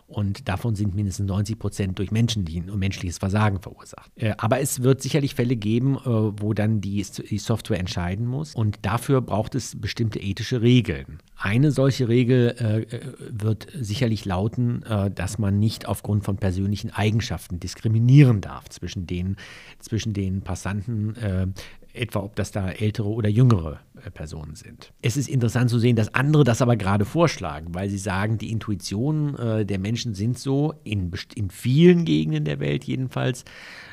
und 0.07 0.47
davon 0.47 0.75
sind 0.75 0.95
mindestens 0.95 1.27
90 1.27 1.59
Prozent 1.59 1.99
durch 1.99 2.11
menschlichen 2.11 2.69
und 2.69 2.79
menschliches 2.79 3.17
Versagen 3.17 3.59
verursacht. 3.59 4.11
Äh, 4.15 4.33
aber 4.37 4.59
es 4.59 4.83
wird 4.83 5.01
sicherlich 5.01 5.35
Fälle 5.35 5.55
geben, 5.55 5.95
äh, 5.97 6.01
wo 6.05 6.53
dann 6.53 6.81
die 6.81 7.03
Software 7.03 7.79
entscheiden 7.79 8.25
muss 8.25 8.55
und 8.55 8.79
dafür 8.81 9.21
braucht 9.21 9.55
es 9.55 9.79
bestimmte 9.79 10.19
ethische 10.19 10.61
Regeln. 10.61 11.19
Eine 11.45 11.71
solche 11.71 12.07
Regel 12.07 12.87
wird 13.19 13.67
sicherlich 13.77 14.23
lauten, 14.23 14.81
dass 15.13 15.37
man 15.37 15.59
nicht 15.59 15.89
aufgrund 15.89 16.23
von 16.23 16.37
persönlichen 16.37 16.91
Eigenschaften 16.91 17.59
diskriminieren 17.59 18.39
darf 18.39 18.69
zwischen 18.69 19.07
den, 19.07 19.35
zwischen 19.79 20.13
den 20.13 20.41
Passanten, 20.41 21.15
äh, 21.17 21.47
etwa 21.93 22.19
ob 22.19 22.35
das 22.35 22.51
da 22.51 22.69
ältere 22.69 23.07
oder 23.07 23.29
jüngere 23.29 23.79
äh, 24.03 24.09
Personen 24.09 24.55
sind. 24.55 24.91
Es 25.01 25.15
ist 25.15 25.29
interessant 25.29 25.69
zu 25.69 25.79
sehen, 25.79 25.95
dass 25.95 26.13
andere 26.13 26.43
das 26.43 26.61
aber 26.61 26.75
gerade 26.75 27.05
vorschlagen, 27.05 27.73
weil 27.73 27.89
sie 27.89 27.97
sagen, 27.97 28.37
die 28.37 28.51
Intuitionen 28.51 29.35
äh, 29.35 29.65
der 29.65 29.79
Menschen 29.79 30.15
sind 30.15 30.37
so, 30.39 30.73
in, 30.83 31.11
in 31.35 31.49
vielen 31.49 32.05
Gegenden 32.05 32.45
der 32.45 32.59
Welt 32.59 32.83
jedenfalls, 32.83 33.45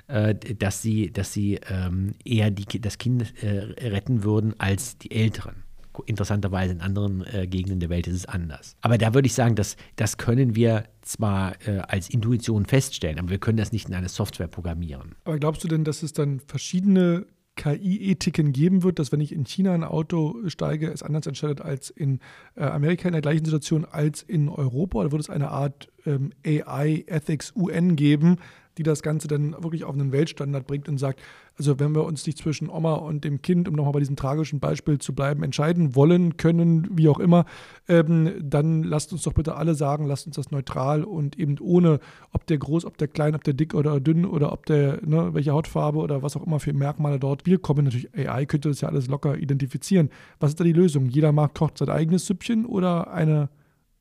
äh, 0.08 0.34
dass 0.34 0.82
sie, 0.82 1.12
dass 1.12 1.32
sie 1.32 1.60
ähm, 1.68 2.14
eher 2.24 2.50
die, 2.50 2.80
das 2.80 2.98
Kind 2.98 3.34
äh, 3.42 3.86
retten 3.88 4.24
würden 4.24 4.54
als 4.58 4.96
die 4.98 5.10
Älteren. 5.10 5.69
Interessanterweise 6.06 6.72
in 6.72 6.80
anderen 6.80 7.24
äh, 7.26 7.46
Gegenden 7.46 7.80
der 7.80 7.88
Welt 7.88 8.06
ist 8.06 8.14
es 8.14 8.26
anders. 8.26 8.76
Aber 8.80 8.98
da 8.98 9.14
würde 9.14 9.26
ich 9.26 9.34
sagen, 9.34 9.54
dass, 9.54 9.76
das 9.96 10.16
können 10.16 10.54
wir 10.54 10.84
zwar 11.02 11.54
äh, 11.66 11.78
als 11.78 12.08
Intuition 12.10 12.66
feststellen, 12.66 13.18
aber 13.18 13.30
wir 13.30 13.38
können 13.38 13.58
das 13.58 13.72
nicht 13.72 13.88
in 13.88 13.94
eine 13.94 14.08
Software 14.08 14.48
programmieren. 14.48 15.14
Aber 15.24 15.38
glaubst 15.38 15.64
du 15.64 15.68
denn, 15.68 15.84
dass 15.84 16.02
es 16.02 16.12
dann 16.12 16.40
verschiedene 16.40 17.26
KI-Ethiken 17.56 18.52
geben 18.52 18.82
wird, 18.82 18.98
dass 18.98 19.12
wenn 19.12 19.20
ich 19.20 19.32
in 19.32 19.44
China 19.44 19.74
ein 19.74 19.84
Auto 19.84 20.36
steige, 20.46 20.90
es 20.90 21.02
anders 21.02 21.26
entscheidet 21.26 21.60
als 21.60 21.90
in 21.90 22.20
äh, 22.54 22.64
Amerika 22.64 23.08
in 23.08 23.12
der 23.12 23.20
gleichen 23.20 23.44
Situation 23.44 23.84
als 23.84 24.22
in 24.22 24.48
Europa? 24.48 24.98
Oder 24.98 25.12
wird 25.12 25.20
es 25.20 25.30
eine 25.30 25.50
Art 25.50 25.88
ähm, 26.06 26.32
AI-Ethics-UN 26.46 27.96
geben, 27.96 28.38
die 28.78 28.82
das 28.82 29.02
Ganze 29.02 29.28
dann 29.28 29.52
wirklich 29.52 29.84
auf 29.84 29.94
einen 29.94 30.12
Weltstandard 30.12 30.66
bringt 30.66 30.88
und 30.88 30.98
sagt, 30.98 31.20
also 31.58 31.78
wenn 31.78 31.94
wir 31.94 32.04
uns 32.04 32.26
nicht 32.26 32.38
zwischen 32.38 32.70
Oma 32.70 32.94
und 32.94 33.24
dem 33.24 33.42
Kind, 33.42 33.68
um 33.68 33.74
nochmal 33.74 33.92
bei 33.92 33.98
diesem 33.98 34.16
tragischen 34.16 34.60
Beispiel 34.60 34.98
zu 34.98 35.14
bleiben, 35.14 35.42
entscheiden 35.42 35.94
wollen, 35.94 36.36
können, 36.36 36.88
wie 36.92 37.08
auch 37.08 37.18
immer, 37.18 37.44
ähm, 37.88 38.32
dann 38.40 38.82
lasst 38.82 39.12
uns 39.12 39.24
doch 39.24 39.34
bitte 39.34 39.56
alle 39.56 39.74
sagen, 39.74 40.06
lasst 40.06 40.26
uns 40.26 40.36
das 40.36 40.50
neutral 40.50 41.04
und 41.04 41.38
eben 41.38 41.56
ohne, 41.60 42.00
ob 42.32 42.46
der 42.46 42.58
groß, 42.58 42.84
ob 42.84 42.96
der 42.96 43.08
klein, 43.08 43.34
ob 43.34 43.44
der 43.44 43.54
dick 43.54 43.74
oder 43.74 44.00
dünn 44.00 44.24
oder 44.24 44.52
ob 44.52 44.66
der, 44.66 45.04
ne, 45.04 45.34
welche 45.34 45.52
Hautfarbe 45.52 45.98
oder 45.98 46.22
was 46.22 46.36
auch 46.36 46.46
immer 46.46 46.60
für 46.60 46.72
Merkmale 46.72 47.18
dort. 47.18 47.46
Wir 47.46 47.58
kommen 47.58 47.84
natürlich, 47.84 48.08
AI 48.16 48.46
könnte 48.46 48.68
das 48.68 48.80
ja 48.80 48.88
alles 48.88 49.08
locker 49.08 49.36
identifizieren. 49.36 50.10
Was 50.38 50.50
ist 50.50 50.60
da 50.60 50.64
die 50.64 50.72
Lösung? 50.72 51.06
Jeder 51.06 51.32
mag 51.32 51.54
kocht 51.54 51.78
sein 51.78 51.90
eigenes 51.90 52.26
Süppchen 52.26 52.64
oder 52.64 53.12
eine 53.12 53.50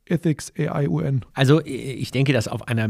Ethics 0.10 0.52
AI 0.58 0.88
UN? 0.88 1.22
Also 1.34 1.62
ich 1.64 2.12
denke, 2.12 2.34
dass 2.34 2.48
auf 2.48 2.68
einer 2.68 2.90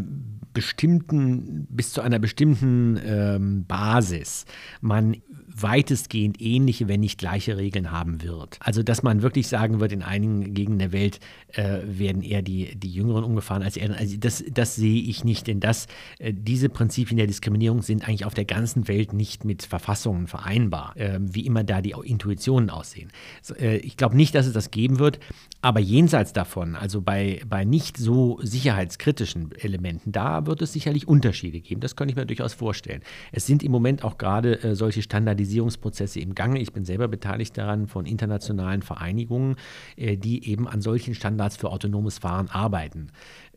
bestimmten, 0.54 1.68
bis 1.70 1.94
zu 1.94 2.02
einer 2.02 2.20
bestimmten 2.20 3.00
ähm, 3.04 3.66
Basis 3.66 4.46
man 4.82 5.16
weitestgehend 5.56 6.42
ähnliche, 6.42 6.88
wenn 6.88 7.00
nicht 7.00 7.18
gleiche 7.18 7.58
Regeln 7.58 7.92
haben 7.92 8.22
wird. 8.22 8.58
Also 8.62 8.84
dass 8.84 9.04
man 9.04 9.22
wirklich 9.22 9.48
sagen 9.48 9.80
wird, 9.80 9.92
in 9.92 10.04
einigen 10.04 10.54
Gegenden 10.54 10.80
der 10.80 10.92
Welt 10.92 11.20
äh, 11.54 11.80
werden 11.84 12.22
eher 12.22 12.42
die, 12.42 12.76
die 12.76 12.92
Jüngeren 12.92 13.24
umgefahren 13.24 13.64
als 13.64 13.74
die 13.74 13.82
Älteren. 13.82 14.00
Also 14.00 14.18
das, 14.18 14.44
das 14.52 14.76
sehe 14.76 15.02
ich 15.02 15.24
nicht, 15.24 15.48
denn 15.48 15.60
das, 15.60 15.88
äh, 16.20 16.34
diese 16.34 16.70
Prinzipien 16.70 17.18
der 17.18 17.28
Diskriminierung 17.28 17.82
sind 17.82 18.08
eigentlich 18.08 18.26
auf 18.26 18.34
der 18.34 18.46
ganzen 18.46 18.88
Welt 18.88 19.14
nicht 19.14 19.46
mit 19.46 19.64
Verfassungen 19.64 20.28
vereinbar, 20.28 20.96
äh, 20.98 21.20
wie 21.22 21.46
immer 21.46 21.64
da 21.64 21.82
die 21.82 21.96
Intuitionen 22.04 22.70
aussehen. 22.70 23.10
So, 23.42 23.56
äh, 23.56 23.78
ich 23.78 23.98
glaube 23.98 24.16
nicht, 24.16 24.36
dass 24.36 24.46
es 24.46 24.54
das 24.54 24.72
geben 24.72 25.00
wird, 25.00 25.20
aber 25.62 25.80
jenseits 25.80 26.32
davon, 26.32 26.76
also 26.76 27.02
bei, 27.02 27.42
bei 27.48 27.66
nicht 27.66 27.98
so 27.98 28.40
sicherheitskritischen 28.42 29.52
Elementen, 29.52 30.12
da 30.12 30.46
wird 30.46 30.62
es 30.62 30.72
sicherlich 30.72 31.08
Unterschiede 31.08 31.60
geben. 31.60 31.82
Das 31.82 31.96
könnte 31.96 32.14
ich 32.14 32.16
mir 32.16 32.26
durchaus 32.26 32.54
vorstellen. 32.54 33.02
Es 33.32 33.46
sind 33.46 33.64
im 33.64 33.72
Moment 33.72 34.04
auch 34.04 34.18
gerade 34.18 34.64
äh, 34.64 34.76
solche 34.76 35.02
Standardisierungsprozesse 35.40 36.20
im 36.20 36.36
Gange. 36.36 36.60
Ich 36.60 36.74
bin 36.74 36.84
selber 36.84 37.08
beteiligt 37.08 37.58
daran 37.58 37.88
von 37.88 38.06
internationalen 38.06 38.82
Vereinigungen, 38.82 39.56
äh, 39.96 40.18
die 40.18 40.50
eben 40.50 40.68
an 40.68 40.82
solchen 40.82 41.16
Standards 41.16 41.56
für 41.56 41.70
autonomes 41.72 42.18
Fahren 42.18 42.50
arbeiten. 42.50 43.08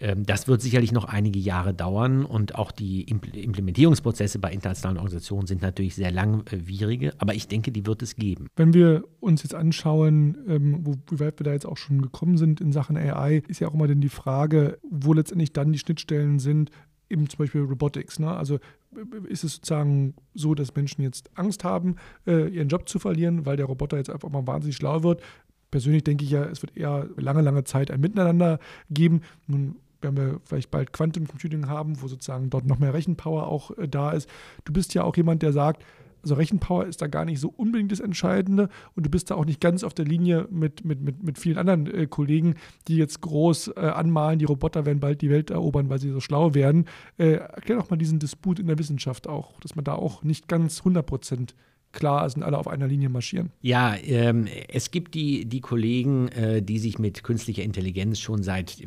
Ähm, 0.01 0.25
das 0.25 0.49
wird 0.49 0.63
sicherlich 0.63 0.93
noch 0.93 1.05
einige 1.05 1.39
Jahre 1.39 1.75
dauern 1.75 2.25
und 2.25 2.55
auch 2.55 2.71
die 2.71 3.03
Implementierungsprozesse 3.03 4.39
bei 4.39 4.53
internationalen 4.53 4.99
Organisationen 4.99 5.47
sind 5.47 5.63
natürlich 5.63 5.95
sehr 5.95 6.11
langwierige, 6.11 7.13
aber 7.19 7.35
ich 7.35 7.49
denke, 7.49 7.73
die 7.73 7.87
wird 7.87 8.03
es 8.03 8.17
geben. 8.17 8.47
Wenn 8.57 8.75
wir 8.75 9.05
uns 9.21 9.43
jetzt 9.43 9.55
anschauen, 9.55 10.37
ähm, 10.49 10.85
wie 11.11 11.21
weit 11.21 11.41
wir 11.41 11.45
da 11.45 11.53
jetzt 11.53 11.67
auch 11.67 11.77
schon 11.77 12.03
gekommen 12.03 12.37
sind 12.37 12.61
in 12.61 12.73
Sachen 12.73 12.97
AI, 12.97 13.43
ist 13.49 13.61
ja 13.61 13.69
auch 13.69 13.75
immer 13.75 13.89
dann 13.89 14.01
die 14.01 14.09
Frage, 14.09 14.79
wo 14.89 15.13
letztendlich 15.13 15.53
dann 15.53 15.73
die 15.73 15.79
Schnittstellen 15.79 16.39
sind, 16.39 16.71
eben 17.13 17.29
zum 17.29 17.39
Beispiel 17.39 17.63
Robotics. 17.63 18.19
Ne? 18.19 18.31
Also 18.35 18.59
ist 19.29 19.45
es 19.45 19.55
sozusagen 19.57 20.15
so, 20.35 20.55
dass 20.55 20.75
Menschen 20.75 21.03
jetzt 21.03 21.31
Angst 21.35 21.65
haben, 21.65 21.97
äh, 22.27 22.49
ihren 22.49 22.69
Job 22.69 22.89
zu 22.89 22.99
verlieren, 22.99 23.47
weil 23.47 23.57
der 23.57 23.67
Roboter 23.67 23.97
jetzt 23.97 24.11
einfach 24.11 24.31
mal 24.31 24.47
wahnsinnig 24.47 24.77
schlau 24.77 25.03
wird. 25.03 25.23
Persönlich 25.71 26.05
denke 26.05 26.25
ich 26.25 26.31
ja, 26.31 26.45
es 26.45 26.63
wird 26.63 26.77
eher 26.77 27.09
lange, 27.17 27.41
lange 27.43 27.65
Zeit 27.65 27.91
ein 27.91 28.01
Miteinander 28.01 28.59
geben. 28.91 29.23
Nun 29.47 29.77
werden 30.03 30.17
wir 30.17 30.41
vielleicht 30.45 30.71
bald 30.71 30.93
Quantum 30.93 31.29
Computing 31.29 31.69
haben, 31.69 32.03
wo 32.03 32.09
sozusagen 32.09 32.51
dort 32.51 32.67
noch 32.67 32.79
mehr 32.79 32.93
Rechenpower 32.93 33.47
auch 33.47 33.71
äh, 33.79 33.89
da 33.89 34.11
ist. 34.11 34.29
Du 34.65 34.73
bist 34.73 34.95
ja 34.95 35.05
auch 35.05 35.17
jemand, 35.17 35.43
der 35.43 35.53
sagt, 35.53 35.85
also 36.23 36.35
Rechenpower 36.35 36.87
ist 36.87 37.03
da 37.03 37.07
gar 37.07 37.25
nicht 37.25 37.41
so 37.41 37.53
unbedingt 37.57 37.93
das 37.93 38.01
Entscheidende 38.01 38.69
und 38.95 39.05
du 39.07 39.11
bist 39.11 39.31
da 39.31 39.35
auch 39.35 39.45
nicht 39.45 39.61
ganz 39.61 39.85
auf 39.85 39.95
der 39.95 40.05
Linie 40.05 40.47
mit, 40.51 40.85
mit, 40.85 41.01
mit, 41.01 41.23
mit 41.23 41.39
vielen 41.39 41.59
anderen 41.59 41.87
äh, 41.87 42.07
Kollegen, 42.07 42.55
die 42.89 42.97
jetzt 42.97 43.21
groß 43.21 43.69
äh, 43.77 43.81
anmalen, 43.81 44.39
die 44.39 44.45
Roboter 44.45 44.87
werden 44.87 45.01
bald 45.01 45.21
die 45.23 45.31
Welt 45.31 45.51
erobern, 45.51 45.89
weil 45.89 45.99
sie 45.99 46.11
so 46.11 46.21
schlau 46.21 46.55
werden. 46.55 46.87
Äh, 47.19 47.33
erklär 47.35 47.79
doch 47.79 47.91
mal 47.91 47.97
diesen 47.97 48.19
Disput 48.19 48.59
in 48.59 48.67
der 48.67 48.79
Wissenschaft 48.79 49.29
auch, 49.29 49.61
dass 49.61 49.75
man 49.75 49.85
da 49.85 49.95
auch 49.95 50.23
nicht 50.23 50.49
ganz 50.49 50.79
100 50.81 51.05
Prozent 51.05 51.55
klar 51.93 52.29
sind, 52.29 52.43
alle 52.43 52.59
auf 52.59 52.69
einer 52.69 52.87
Linie 52.87 53.09
marschieren. 53.09 53.51
Ja, 53.61 53.95
ähm, 53.97 54.47
es 54.69 54.91
gibt 54.91 55.15
die, 55.15 55.45
die 55.45 55.61
Kollegen, 55.61 56.29
äh, 56.29 56.63
die 56.63 56.79
sich 56.79 56.99
mit 56.99 57.23
künstlicher 57.23 57.63
Intelligenz 57.63 58.19
schon 58.19 58.43
seit 58.43 58.83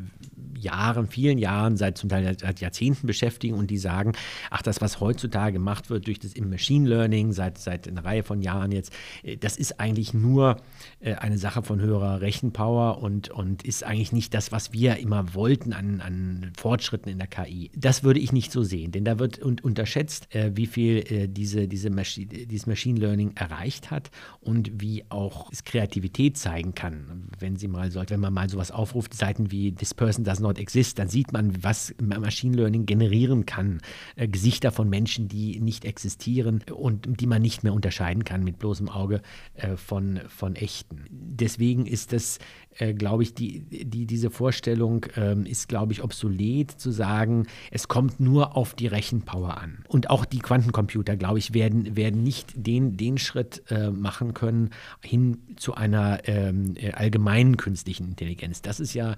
Jahren, 0.57 1.07
vielen 1.07 1.38
Jahren, 1.38 1.77
seit 1.77 1.97
zum 1.97 2.09
Teil 2.09 2.35
seit 2.39 2.59
Jahrzehnten 2.59 3.07
beschäftigen 3.07 3.55
und 3.55 3.69
die 3.69 3.77
sagen, 3.77 4.13
ach, 4.50 4.62
das, 4.62 4.81
was 4.81 5.00
heutzutage 5.00 5.53
gemacht 5.53 5.89
wird 5.89 6.07
durch 6.07 6.19
das 6.19 6.33
im 6.33 6.50
Machine 6.50 6.88
Learning, 6.88 7.31
seit, 7.31 7.57
seit 7.57 7.88
einer 7.88 8.03
Reihe 8.03 8.24
von 8.24 8.41
Jahren 8.41 8.71
jetzt, 8.71 8.91
äh, 9.24 9.38
das 9.38 9.57
ist 9.57 9.79
eigentlich 9.79 10.13
nur 10.13 10.57
äh, 11.00 11.13
eine 11.15 11.38
Sache 11.38 11.62
von 11.62 11.79
höherer 11.79 12.21
Rechenpower 12.21 13.01
und, 13.01 13.29
und 13.29 13.63
ist 13.63 13.83
eigentlich 13.83 14.12
nicht 14.12 14.33
das, 14.33 14.51
was 14.51 14.74
wir 14.74 14.97
immer 14.97 15.33
wollten 15.33 15.74
an, 15.74 16.01
an 16.01 16.51
Fortschritten 16.57 17.09
in 17.09 17.17
der 17.17 17.27
KI. 17.27 17.71
Das 17.75 18.03
würde 18.03 18.19
ich 18.19 18.31
nicht 18.31 18.51
so 18.51 18.63
sehen, 18.63 18.91
denn 18.91 19.05
da 19.05 19.19
wird 19.19 19.39
unterschätzt, 19.39 20.33
äh, 20.33 20.51
wie 20.55 20.67
viel 20.67 21.27
diese, 21.27 21.67
diese 21.67 21.89
Maschine, 21.89 22.47
dieses 22.47 22.67
Machine 22.67 22.95
Learning 22.98 23.32
erreicht 23.36 23.92
hat 23.92 24.12
und 24.42 24.82
wie 24.82 25.04
auch 25.10 25.52
es 25.52 25.64
Kreativität 25.64 26.38
zeigen 26.38 26.75
kann. 26.75 27.30
Wenn 27.40 27.56
Sie 27.56 27.68
mal 27.68 27.94
wenn 27.94 28.20
man 28.20 28.34
mal 28.34 28.50
sowas 28.50 28.72
aufruft, 28.72 29.14
Seiten 29.14 29.52
wie 29.52 29.72
This 29.72 29.94
Person 29.94 30.24
Does 30.24 30.40
Not 30.40 30.60
Exist, 30.60 31.00
dann 31.00 31.08
sieht 31.08 31.32
man, 31.32 31.64
was 31.64 31.94
Machine 32.02 32.56
Learning 32.56 32.86
generieren 32.86 33.46
kann. 33.46 33.82
Äh, 34.16 34.28
Gesichter 34.28 34.72
von 34.72 34.90
Menschen, 34.90 35.28
die 35.28 35.60
nicht 35.60 35.86
existieren 35.86 36.64
und 36.74 37.20
die 37.20 37.28
man 37.28 37.42
nicht 37.42 37.64
mehr 37.64 37.74
unterscheiden 37.74 38.24
kann 38.24 38.44
mit 38.44 38.60
bloßem 38.60 38.90
Auge 38.90 39.22
äh, 39.56 39.75
von, 39.78 40.22
von 40.28 40.56
echten. 40.56 41.06
Deswegen 41.10 41.86
ist 41.86 42.14
das 42.14 42.40
äh, 42.78 42.94
glaube 42.94 43.24
ich, 43.24 43.34
die, 43.34 43.62
die, 43.62 44.06
diese 44.06 44.30
Vorstellung 44.30 45.06
ähm, 45.16 45.46
ist, 45.46 45.70
glaube 45.70 45.94
ich, 45.94 46.04
obsolet 46.04 46.72
zu 46.72 46.92
sagen, 46.92 47.48
es 47.72 47.88
kommt 47.88 48.20
nur 48.20 48.58
auf 48.58 48.74
die 48.74 48.88
Rechenpower 48.88 49.58
an. 49.58 49.86
Und 49.88 50.10
auch 50.10 50.25
die 50.25 50.40
Quantencomputer, 50.40 51.16
glaube 51.16 51.40
ich, 51.40 51.54
werden, 51.54 51.96
werden 51.96 52.24
nicht 52.24 52.54
den, 52.56 52.85
den 52.94 53.18
Schritt 53.18 53.63
äh, 53.70 53.89
machen 53.89 54.34
können 54.34 54.70
hin 55.01 55.38
zu 55.56 55.74
einer 55.74 56.27
ähm, 56.27 56.75
äh, 56.75 56.92
allgemeinen 56.92 57.58
künstlichen 57.58 58.08
Intelligenz. 58.08 58.62
Das 58.62 58.80
ist 58.80 58.94
ja 58.94 59.15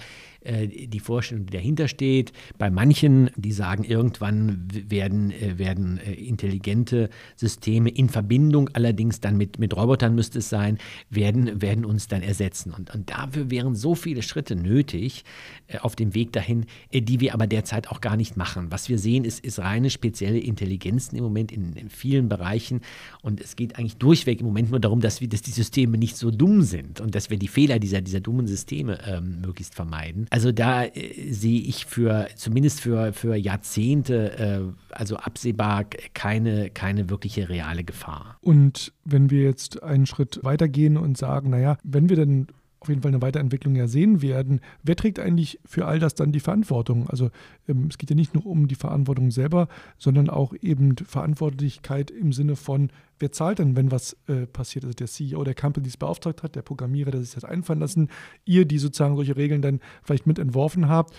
äh, 0.48 0.88
die 0.88 1.00
Vorstellung, 1.00 1.46
die 1.46 1.58
dahinter 1.58 1.88
steht. 1.88 2.32
Bei 2.58 2.70
manchen, 2.70 3.30
die 3.36 3.52
sagen, 3.52 3.84
irgendwann 3.84 4.68
werden, 4.72 5.32
äh, 5.32 5.58
werden 5.58 5.98
äh, 5.98 6.14
intelligente 6.14 7.10
Systeme 7.36 7.90
in 7.90 8.08
Verbindung, 8.08 8.70
allerdings 8.74 9.20
dann 9.20 9.36
mit, 9.36 9.60
mit 9.60 9.76
Robotern 9.76 10.16
müsste 10.16 10.40
es 10.40 10.50
sein, 10.50 10.78
werden, 11.10 11.62
werden 11.62 11.84
uns 11.84 12.08
dann 12.08 12.22
ersetzen. 12.22 12.72
Und, 12.72 12.96
und 12.96 13.10
dafür 13.10 13.52
wären 13.52 13.76
so 13.76 13.94
viele 13.94 14.22
Schritte 14.22 14.56
nötig 14.56 15.26
auf 15.82 15.96
dem 15.96 16.14
Weg 16.14 16.32
dahin, 16.32 16.66
die 16.94 17.20
wir 17.20 17.34
aber 17.34 17.46
derzeit 17.46 17.90
auch 17.90 18.00
gar 18.00 18.16
nicht 18.16 18.38
machen. 18.38 18.68
Was 18.72 18.88
wir 18.88 18.98
sehen, 18.98 19.26
ist, 19.26 19.44
ist 19.44 19.60
reine 19.60 19.90
spezielle 19.90 20.40
Intelligenzen 20.40 21.18
im 21.18 21.24
Moment 21.24 21.52
in, 21.52 21.74
in 21.74 21.90
vielen 21.90 22.30
Bereichen. 22.30 22.82
Und 23.22 23.42
es 23.42 23.57
geht 23.58 23.78
eigentlich 23.78 23.98
durchweg 23.98 24.40
im 24.40 24.46
Moment 24.46 24.72
nur 24.72 24.80
darum, 24.80 25.02
dass, 25.02 25.20
wir, 25.20 25.28
dass 25.28 25.42
die 25.42 25.52
Systeme 25.52 25.98
nicht 25.98 26.16
so 26.16 26.32
dumm 26.32 26.62
sind 26.62 27.02
und 27.02 27.14
dass 27.16 27.30
wir 27.30 27.38
die 27.38 27.50
Fehler 27.50 27.80
dieser, 27.80 28.00
dieser 28.00 28.22
dummen 28.22 28.48
Systeme 28.48 29.00
ähm, 29.06 29.42
möglichst 29.42 29.76
vermeiden. 29.76 30.28
Also 30.30 30.54
da 30.54 30.86
äh, 30.86 31.32
sehe 31.32 31.60
ich 31.60 31.86
für, 31.86 32.28
zumindest 32.36 32.80
für, 32.80 33.12
für 33.12 33.36
Jahrzehnte, 33.36 34.38
äh, 34.38 34.94
also 34.94 35.18
absehbar 35.18 35.86
keine, 36.14 36.70
keine 36.70 37.10
wirkliche 37.10 37.50
reale 37.50 37.84
Gefahr. 37.84 38.38
Und 38.42 38.94
wenn 39.04 39.30
wir 39.30 39.44
jetzt 39.44 39.84
einen 39.84 40.06
Schritt 40.06 40.40
weitergehen 40.44 40.96
und 40.96 41.18
sagen, 41.18 41.50
naja, 41.50 41.78
wenn 41.84 42.10
wir 42.10 42.16
denn 42.16 42.48
auf 42.80 42.90
jeden 42.90 43.02
Fall 43.02 43.10
eine 43.10 43.22
Weiterentwicklung 43.22 43.76
ja 43.76 43.88
sehen 43.88 44.22
werden. 44.22 44.62
Wer 44.84 44.96
trägt 44.96 45.20
eigentlich 45.20 45.60
für 45.66 45.86
all 45.86 46.00
das 46.00 46.16
dann 46.16 46.32
die 46.32 46.40
Verantwortung? 46.40 47.10
Also 47.10 47.32
ähm, 47.68 47.88
es 47.90 47.98
geht 47.98 48.10
ja 48.10 48.16
nicht 48.16 48.34
nur 48.34 48.46
um 48.46 48.68
die 48.68 48.76
Verantwortung 48.76 49.32
selber, 49.32 49.68
sondern 49.98 50.30
auch 50.30 50.54
eben 50.62 50.96
Verantwortlichkeit 50.96 52.12
im 52.12 52.34
Sinne 52.34 52.56
von, 52.56 52.90
wer 53.20 53.32
zahlt 53.32 53.60
denn, 53.60 53.76
wenn 53.76 53.92
was 53.92 54.16
äh, 54.28 54.46
passiert? 54.46 54.86
Also 54.86 54.96
der 54.96 55.08
CEO 55.08 55.44
der 55.44 55.56
Company, 55.56 55.84
die 55.84 55.90
es 55.90 55.98
beauftragt 55.98 56.44
hat, 56.44 56.56
der 56.56 56.62
Programmierer, 56.62 57.12
der 57.12 57.22
sich 57.22 57.34
das 57.34 57.44
einfallen 57.44 57.80
lassen, 57.80 58.10
ihr, 58.46 58.66
die 58.66 58.78
sozusagen 58.78 59.16
solche 59.16 59.36
Regeln 59.36 59.62
dann 59.62 59.80
vielleicht 60.04 60.28
mit 60.28 60.40
entworfen 60.40 60.90
habt, 60.90 61.16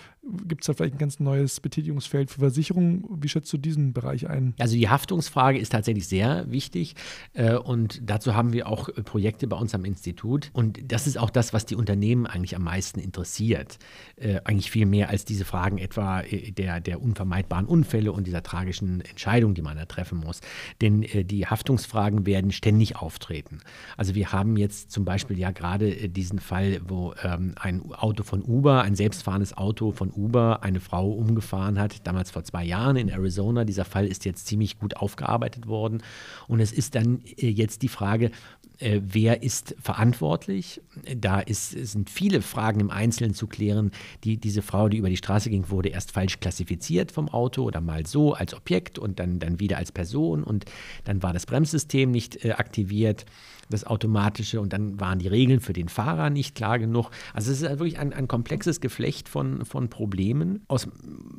gibt 0.47 0.61
es 0.61 0.67
da 0.67 0.73
vielleicht 0.73 0.95
ein 0.95 0.99
ganz 0.99 1.19
neues 1.19 1.59
Betätigungsfeld 1.59 2.29
für 2.29 2.39
Versicherungen? 2.39 3.05
Wie 3.09 3.29
schätzt 3.29 3.51
du 3.53 3.57
diesen 3.57 3.93
Bereich 3.93 4.29
ein? 4.29 4.53
Also 4.59 4.75
die 4.75 4.89
Haftungsfrage 4.89 5.57
ist 5.57 5.71
tatsächlich 5.71 6.07
sehr 6.07 6.49
wichtig 6.51 6.95
äh, 7.33 7.55
und 7.55 8.01
dazu 8.03 8.35
haben 8.35 8.53
wir 8.53 8.67
auch 8.67 8.89
äh, 8.89 9.03
Projekte 9.03 9.47
bei 9.47 9.57
uns 9.57 9.73
am 9.73 9.85
Institut 9.85 10.49
und 10.53 10.91
das 10.91 11.07
ist 11.07 11.17
auch 11.17 11.29
das, 11.29 11.53
was 11.53 11.65
die 11.65 11.75
Unternehmen 11.75 12.25
eigentlich 12.25 12.55
am 12.55 12.63
meisten 12.63 12.99
interessiert. 12.99 13.79
Äh, 14.17 14.41
eigentlich 14.43 14.71
viel 14.71 14.85
mehr 14.85 15.09
als 15.09 15.25
diese 15.25 15.45
Fragen 15.45 15.77
etwa 15.77 16.21
äh, 16.21 16.51
der, 16.51 16.79
der 16.79 17.01
unvermeidbaren 17.01 17.65
Unfälle 17.65 18.11
und 18.11 18.27
dieser 18.27 18.43
tragischen 18.43 19.01
Entscheidung, 19.01 19.53
die 19.53 19.61
man 19.61 19.77
da 19.77 19.85
treffen 19.85 20.19
muss. 20.19 20.41
Denn 20.81 21.01
die 21.01 21.45
Haftungsfrage 21.45 21.88
Rechtsfragen 21.89 22.25
werden 22.25 22.51
ständig 22.51 22.95
auftreten. 22.97 23.59
Also 23.97 24.15
wir 24.15 24.31
haben 24.31 24.57
jetzt 24.57 24.91
zum 24.91 25.05
Beispiel 25.05 25.37
ja 25.39 25.51
gerade 25.51 25.89
äh, 25.89 26.07
diesen 26.07 26.39
Fall, 26.39 26.81
wo 26.87 27.13
ähm, 27.23 27.55
ein 27.59 27.91
Auto 27.93 28.23
von 28.23 28.43
Uber, 28.43 28.81
ein 28.83 28.95
selbstfahrendes 28.95 29.57
Auto 29.57 29.91
von 29.91 30.11
Uber 30.11 30.63
eine 30.63 30.79
Frau 30.79 31.09
umgefahren 31.09 31.79
hat, 31.79 32.05
damals 32.05 32.31
vor 32.31 32.43
zwei 32.43 32.63
Jahren 32.63 32.95
in 32.95 33.09
Arizona. 33.09 33.65
Dieser 33.65 33.85
Fall 33.85 34.05
ist 34.05 34.25
jetzt 34.25 34.47
ziemlich 34.47 34.79
gut 34.79 34.97
aufgearbeitet 34.97 35.67
worden. 35.67 36.03
Und 36.47 36.59
es 36.59 36.71
ist 36.71 36.95
dann 36.95 37.21
äh, 37.37 37.49
jetzt 37.49 37.81
die 37.81 37.89
Frage, 37.89 38.31
äh, 38.79 39.01
wer 39.03 39.43
ist 39.43 39.75
verantwortlich? 39.79 40.81
Da 41.15 41.39
ist, 41.39 41.71
sind 41.71 42.09
viele 42.09 42.41
Fragen 42.41 42.79
im 42.79 42.89
Einzelnen 42.89 43.33
zu 43.33 43.47
klären. 43.47 43.91
Die, 44.23 44.37
diese 44.37 44.61
Frau, 44.61 44.89
die 44.89 44.97
über 44.97 45.09
die 45.09 45.17
Straße 45.17 45.49
ging, 45.49 45.69
wurde 45.69 45.89
erst 45.89 46.11
falsch 46.11 46.39
klassifiziert 46.39 47.11
vom 47.11 47.29
Auto 47.29 47.63
oder 47.63 47.81
mal 47.81 48.05
so 48.05 48.33
als 48.33 48.53
Objekt 48.53 48.97
und 48.97 49.19
dann, 49.19 49.39
dann 49.39 49.59
wieder 49.59 49.77
als 49.77 49.91
Person 49.91 50.43
und 50.43 50.65
dann 51.03 51.21
war 51.21 51.33
das 51.33 51.45
Bremssystem 51.45 52.09
nicht 52.11 52.43
äh, 52.43 52.51
aktiviert 52.51 53.25
das 53.69 53.85
Automatische 53.85 54.59
und 54.59 54.73
dann 54.73 54.99
waren 54.99 55.19
die 55.19 55.27
Regeln 55.27 55.59
für 55.59 55.73
den 55.73 55.89
Fahrer 55.89 56.29
nicht 56.29 56.55
klar 56.55 56.79
genug. 56.79 57.11
Also 57.33 57.51
es 57.51 57.61
ist 57.61 57.69
wirklich 57.69 57.99
ein, 57.99 58.13
ein 58.13 58.27
komplexes 58.27 58.81
Geflecht 58.81 59.29
von, 59.29 59.63
von 59.63 59.89
Problemen. 59.89 60.61
Aus 60.67 60.87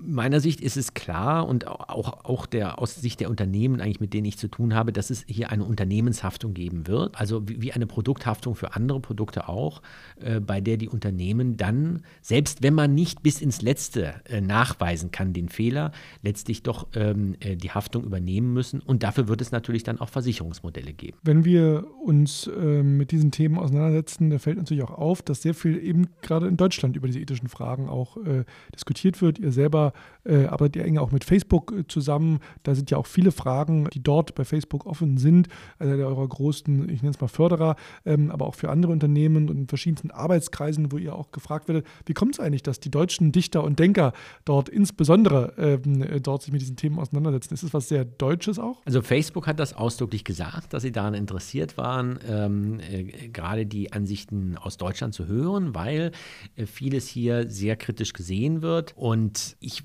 meiner 0.00 0.40
Sicht 0.40 0.60
ist 0.60 0.76
es 0.76 0.94
klar 0.94 1.46
und 1.48 1.66
auch, 1.66 2.24
auch 2.24 2.46
der, 2.46 2.78
aus 2.78 2.94
Sicht 2.94 3.20
der 3.20 3.30
Unternehmen 3.30 3.80
eigentlich, 3.80 4.00
mit 4.00 4.14
denen 4.14 4.26
ich 4.26 4.38
zu 4.38 4.48
tun 4.48 4.74
habe, 4.74 4.92
dass 4.92 5.10
es 5.10 5.24
hier 5.26 5.50
eine 5.50 5.64
Unternehmenshaftung 5.64 6.54
geben 6.54 6.86
wird. 6.86 7.18
Also 7.18 7.48
wie, 7.48 7.60
wie 7.62 7.72
eine 7.72 7.86
Produkthaftung 7.86 8.54
für 8.54 8.74
andere 8.74 9.00
Produkte 9.00 9.48
auch, 9.48 9.82
äh, 10.20 10.38
bei 10.38 10.60
der 10.60 10.76
die 10.76 10.88
Unternehmen 10.88 11.56
dann, 11.56 12.02
selbst 12.22 12.62
wenn 12.62 12.74
man 12.74 12.94
nicht 12.94 13.22
bis 13.22 13.40
ins 13.40 13.60
Letzte 13.60 14.14
äh, 14.24 14.40
nachweisen 14.40 15.10
kann, 15.10 15.32
den 15.32 15.48
Fehler, 15.48 15.90
letztlich 16.22 16.62
doch 16.62 16.86
ähm, 16.94 17.34
äh, 17.40 17.56
die 17.56 17.72
Haftung 17.72 18.04
übernehmen 18.04 18.52
müssen. 18.52 18.80
Und 18.80 19.02
dafür 19.02 19.26
wird 19.26 19.40
es 19.40 19.50
natürlich 19.50 19.82
dann 19.82 20.00
auch 20.00 20.08
Versicherungsmodelle 20.08 20.92
geben. 20.92 21.18
Wenn 21.22 21.44
wir 21.44 21.86
uns 22.04 22.19
uns 22.20 22.46
äh, 22.46 22.82
mit 22.82 23.10
diesen 23.12 23.30
Themen 23.30 23.58
auseinandersetzen, 23.58 24.30
da 24.30 24.38
fällt 24.38 24.58
natürlich 24.58 24.84
auch 24.84 24.90
auf, 24.90 25.22
dass 25.22 25.42
sehr 25.42 25.54
viel 25.54 25.82
eben 25.82 26.08
gerade 26.22 26.46
in 26.46 26.56
Deutschland 26.56 26.96
über 26.96 27.06
diese 27.06 27.20
ethischen 27.20 27.48
Fragen 27.48 27.88
auch 27.88 28.16
äh, 28.18 28.44
diskutiert 28.74 29.22
wird. 29.22 29.38
Ihr 29.38 29.52
selber 29.52 29.92
äh, 30.24 30.44
arbeitet 30.46 30.76
ja 30.76 30.82
eng 30.84 30.98
auch 30.98 31.12
mit 31.12 31.24
Facebook 31.24 31.72
äh, 31.72 31.86
zusammen. 31.86 32.40
Da 32.62 32.74
sind 32.74 32.90
ja 32.90 32.98
auch 32.98 33.06
viele 33.06 33.32
Fragen, 33.32 33.88
die 33.92 34.02
dort 34.02 34.34
bei 34.34 34.44
Facebook 34.44 34.86
offen 34.86 35.16
sind. 35.16 35.48
Also 35.78 35.96
der 35.96 36.06
eurer 36.06 36.28
großen, 36.28 36.88
ich 36.90 37.02
nenne 37.02 37.14
es 37.14 37.20
mal 37.20 37.28
Förderer, 37.28 37.76
ähm, 38.04 38.30
aber 38.30 38.46
auch 38.46 38.54
für 38.54 38.70
andere 38.70 38.92
Unternehmen 38.92 39.48
und 39.48 39.56
in 39.56 39.68
verschiedensten 39.68 40.10
Arbeitskreisen, 40.10 40.92
wo 40.92 40.98
ihr 40.98 41.14
auch 41.14 41.32
gefragt 41.32 41.68
werdet, 41.68 41.86
wie 42.04 42.14
kommt 42.14 42.34
es 42.34 42.40
eigentlich, 42.40 42.62
dass 42.62 42.80
die 42.80 42.90
deutschen 42.90 43.32
Dichter 43.32 43.64
und 43.64 43.78
Denker 43.78 44.12
dort 44.44 44.68
insbesondere 44.68 45.54
ähm, 45.56 46.02
äh, 46.02 46.20
dort 46.20 46.42
sich 46.42 46.52
mit 46.52 46.60
diesen 46.60 46.76
Themen 46.76 46.98
auseinandersetzen? 46.98 47.54
Ist 47.54 47.62
es 47.62 47.72
was 47.72 47.88
sehr 47.88 48.04
Deutsches 48.04 48.58
auch? 48.58 48.82
Also 48.84 49.00
Facebook 49.00 49.46
hat 49.46 49.58
das 49.58 49.72
ausdrücklich 49.74 50.24
gesagt, 50.24 50.74
dass 50.74 50.82
sie 50.82 50.92
daran 50.92 51.14
interessiert 51.14 51.78
waren 51.78 52.09
ähm, 52.28 52.80
äh, 52.80 53.28
gerade 53.28 53.66
die 53.66 53.92
Ansichten 53.92 54.56
aus 54.56 54.76
Deutschland 54.76 55.14
zu 55.14 55.26
hören, 55.26 55.74
weil 55.74 56.12
äh, 56.56 56.66
vieles 56.66 57.08
hier 57.08 57.48
sehr 57.50 57.76
kritisch 57.76 58.12
gesehen 58.12 58.62
wird. 58.62 58.96
Und 58.96 59.56
ich 59.60 59.82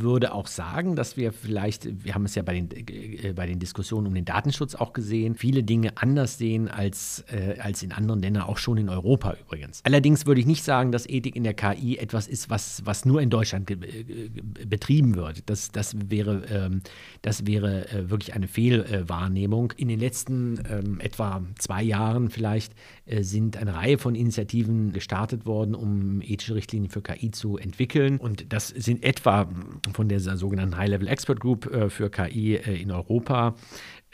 würde 0.00 0.32
auch 0.32 0.46
sagen, 0.46 0.96
dass 0.96 1.16
wir 1.16 1.32
vielleicht, 1.32 2.04
wir 2.04 2.14
haben 2.14 2.24
es 2.24 2.34
ja 2.34 2.42
bei 2.42 2.54
den, 2.54 2.70
äh, 2.70 3.32
bei 3.34 3.46
den 3.46 3.58
Diskussionen 3.58 4.06
um 4.06 4.14
den 4.14 4.24
Datenschutz 4.24 4.74
auch 4.74 4.92
gesehen, 4.92 5.34
viele 5.34 5.62
Dinge 5.62 5.96
anders 5.96 6.38
sehen 6.38 6.68
als, 6.68 7.24
äh, 7.28 7.58
als 7.60 7.82
in 7.82 7.92
anderen 7.92 8.20
Ländern, 8.20 8.44
auch 8.44 8.58
schon 8.58 8.78
in 8.78 8.88
Europa 8.88 9.36
übrigens. 9.40 9.80
Allerdings 9.84 10.26
würde 10.26 10.40
ich 10.40 10.46
nicht 10.46 10.64
sagen, 10.64 10.92
dass 10.92 11.08
Ethik 11.08 11.36
in 11.36 11.44
der 11.44 11.54
KI 11.54 11.98
etwas 11.98 12.28
ist, 12.28 12.50
was, 12.50 12.82
was 12.84 13.04
nur 13.04 13.20
in 13.20 13.30
Deutschland 13.30 13.66
betrieben 14.68 15.14
wird. 15.14 15.48
Das, 15.48 15.70
das 15.70 15.96
wäre, 16.08 16.42
ähm, 16.50 16.80
das 17.22 17.46
wäre 17.46 17.88
äh, 17.90 18.10
wirklich 18.10 18.34
eine 18.34 18.48
Fehlwahrnehmung. 18.48 19.72
In 19.76 19.88
den 19.88 20.00
letzten 20.00 20.60
ähm, 20.70 21.00
etwa 21.00 21.43
zwei 21.58 21.82
Jahren 21.82 22.30
vielleicht 22.30 22.74
äh, 23.06 23.22
sind 23.22 23.56
eine 23.56 23.74
Reihe 23.74 23.98
von 23.98 24.14
Initiativen 24.14 24.92
gestartet 24.92 25.46
worden, 25.46 25.74
um 25.74 26.22
ethische 26.22 26.54
Richtlinien 26.54 26.90
für 26.90 27.02
KI 27.02 27.30
zu 27.30 27.56
entwickeln. 27.56 28.18
Und 28.18 28.52
das 28.52 28.68
sind 28.68 29.04
etwa 29.04 29.48
von 29.92 30.08
der 30.08 30.20
sogenannten 30.20 30.76
High-Level 30.76 31.08
Expert 31.08 31.40
Group 31.40 31.66
äh, 31.72 31.90
für 31.90 32.10
KI 32.10 32.56
äh, 32.56 32.80
in 32.80 32.90
Europa 32.90 33.54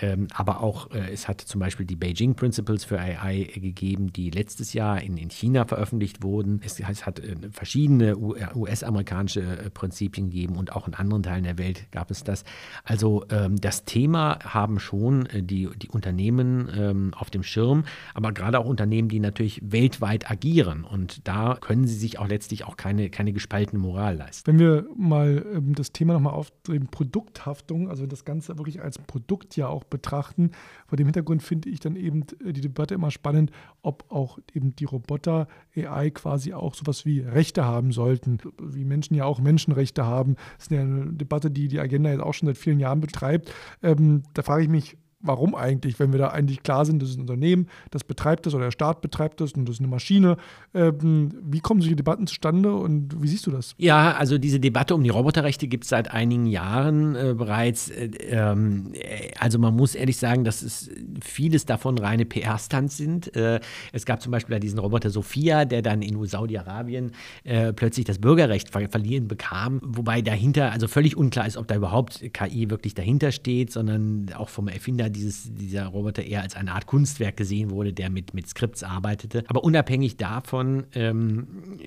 Ähm, 0.01 0.29
aber 0.35 0.63
auch, 0.63 0.91
äh, 0.91 1.11
es 1.13 1.29
hat 1.29 1.41
zum 1.41 1.61
Beispiel 1.61 1.87
die 1.87 1.97
Beijing 1.97 2.35
Principles 2.35 2.85
für 2.85 2.99
AI 2.99 3.49
gegeben, 3.55 4.13
die 4.13 4.31
letztes 4.31 4.73
Jahr 4.73 5.01
in, 5.01 5.17
in 5.17 5.31
China 5.31 5.65
veröffentlicht 5.65 6.23
wurden. 6.23 6.61
Es, 6.65 6.81
es 6.81 7.07
hat 7.07 7.21
äh, 7.21 7.37
verschiedene 7.51 8.17
US-amerikanische 8.17 9.41
äh, 9.41 9.71
Prinzipien 9.71 10.31
gegeben 10.31 10.57
und 10.57 10.73
auch 10.75 10.89
in 10.89 10.95
anderen 10.95 11.23
Teilen 11.23 11.45
der 11.45 11.59
Welt 11.59 11.91
gab 11.91 12.11
es 12.11 12.25
das. 12.25 12.45
Also 12.85 13.25
ähm, 13.31 13.61
das 13.61 13.85
Thema 13.85 14.39
haben 14.43 14.79
schon 14.79 15.27
äh, 15.27 15.43
die, 15.43 15.69
die 15.77 15.89
Unternehmen 15.89 16.71
ähm, 16.75 17.15
auf 17.17 17.31
dem 17.31 17.43
Schirm, 17.43 17.85
aber 18.15 18.33
gerade 18.33 18.59
auch 18.59 18.67
Unternehmen, 18.67 19.09
die 19.09 19.21
natürlich 19.21 19.61
weltweit 19.65 20.31
agieren. 20.31 20.85
Und 20.85 21.27
da 21.27 21.57
können 21.61 21.87
sie 21.87 21.97
sich 21.97 22.19
auch 22.19 22.29
letztlich 22.29 22.65
auch 22.65 22.77
keine, 22.77 23.11
keine 23.11 23.33
gespaltene 23.33 23.81
Moral 23.81 24.17
leisten. 24.17 24.47
Wenn 24.47 24.59
wir 24.59 24.87
mal 24.97 25.45
ähm, 25.55 25.75
das 25.75 25.93
Thema 25.93 26.15
nochmal 26.15 26.35
aufdrehen, 26.35 26.87
Produkthaftung, 26.87 27.89
also 27.89 28.07
das 28.07 28.25
Ganze 28.25 28.57
wirklich 28.59 28.81
als 28.81 28.99
Produkt 28.99 29.57
ja 29.57 29.69
auch 29.69 29.85
betrachten, 29.91 30.53
vor 30.87 30.97
dem 30.97 31.07
Hintergrund 31.07 31.43
finde 31.43 31.69
ich 31.69 31.81
dann 31.81 31.97
eben 31.97 32.25
äh, 32.45 32.53
die 32.53 32.61
Debatte 32.61 32.95
immer 32.95 33.11
spannend, 33.11 33.51
ob 33.83 34.05
auch 34.11 34.39
eben 34.55 34.75
die 34.77 34.85
Roboter 34.85 35.49
AI 35.77 36.11
quasi 36.11 36.53
auch 36.53 36.75
sowas 36.75 37.05
wie 37.05 37.21
Rechte 37.21 37.65
haben 37.65 37.93
sollten, 37.93 38.39
wie 38.61 38.85
Menschen 38.85 39.15
ja 39.15 39.25
auch 39.25 39.41
Menschenrechte 39.41 40.05
haben. 40.05 40.37
Das 40.57 40.67
ist 40.67 40.73
eine 40.73 41.13
Debatte, 41.13 41.51
die 41.51 41.69
die 41.69 41.81
Agenda 41.81 42.11
jetzt 42.11 42.23
auch 42.23 42.35
schon 42.35 42.47
seit 42.47 42.59
vielen 42.59 42.81
Jahren 42.81 43.01
betreibt. 43.01 43.53
Ähm, 43.83 44.23
da 44.35 44.43
frage 44.43 44.63
ich 44.63 44.69
mich, 44.69 44.97
warum 45.21 45.55
eigentlich, 45.55 45.99
wenn 45.99 46.13
wir 46.13 46.19
da 46.19 46.29
eigentlich 46.29 46.63
klar 46.63 46.85
sind, 46.85 47.03
das 47.03 47.11
ist 47.11 47.17
ein 47.17 47.23
Unternehmen, 47.23 47.69
das 47.91 48.05
betreibt 48.05 48.47
das 48.47 48.55
oder 48.55 48.65
der 48.65 48.71
Staat 48.71 49.01
betreibt 49.01 49.41
das 49.41 49.53
und 49.53 49.67
das 49.67 49.77
ist 49.77 49.81
eine 49.81 49.89
Maschine. 49.89 50.37
Ähm, 50.75 51.33
wie 51.43 51.61
kommen 51.61 51.81
solche 51.81 51.97
Debatten 51.97 52.27
zustande 52.27 52.75
und 52.75 53.21
wie 53.23 53.29
siehst 53.29 53.47
du 53.47 53.51
das? 53.51 53.75
Ja, 53.79 54.13
also 54.13 54.39
diese 54.39 54.61
Debatte 54.61 54.95
um 54.95 55.03
die 55.03 55.11
Roboterrechte 55.11 55.69
gibt 55.69 55.85
es 55.85 55.91
seit 55.91 56.11
einigen 56.11 56.47
Jahren 56.47 57.15
äh, 57.17 57.35
bereits. 57.37 57.91
Äh, 57.91 58.11
ähm, 58.31 58.93
also 59.39 59.59
man 59.59 59.77
muss 59.77 59.95
ehrlich 59.95 60.17
sagen, 60.17 60.45
dass 60.45 60.63
es 60.63 60.91
vieles 61.23 61.67
davon 61.67 61.99
reine 61.99 62.25
PR-Stunts 62.25 62.97
sind. 62.97 63.35
Äh, 63.37 63.61
es 63.93 64.07
gab 64.07 64.23
zum 64.23 64.33
Beispiel 64.33 64.59
diesen 64.61 64.79
Roboter 64.79 65.11
Sophia, 65.11 65.65
der 65.65 65.83
dann 65.83 66.03
in 66.03 66.25
Saudi-Arabien 66.25 67.13
äh, 67.45 67.73
plötzlich 67.73 68.05
das 68.07 68.19
Bürgerrecht 68.19 68.71
ver 68.71 68.89
verliehen 68.89 69.29
bekam, 69.29 69.81
wobei 69.85 70.23
dahinter 70.23 70.73
also 70.73 70.89
völlig 70.89 71.17
unklar 71.17 71.47
ist, 71.47 71.57
ob 71.57 71.69
da 71.69 71.77
überhaupt 71.77 72.23
KI 72.33 72.71
wirklich 72.71 72.95
dahinter 72.95 73.31
steht, 73.31 73.73
sondern 73.73 74.27
auch 74.35 74.49
vom 74.49 74.69
Erfinder 74.69 75.10
dieses, 75.11 75.55
dieser 75.55 75.87
Roboter 75.87 76.23
eher 76.23 76.43
als 76.43 76.57
eine 76.57 76.73
Art 76.73 76.87
Kunstwerk 76.87 77.37
gesehen 77.37 77.71
wurde, 77.71 77.93
der 77.93 78.11
mit, 78.11 78.35
mit 78.35 78.49
Skripts 78.49 78.83
arbeitete. 78.83 79.45
Aber 79.49 79.65
unabhängig 79.65 80.17
davon, 80.17 80.85
ähm, 80.95 81.47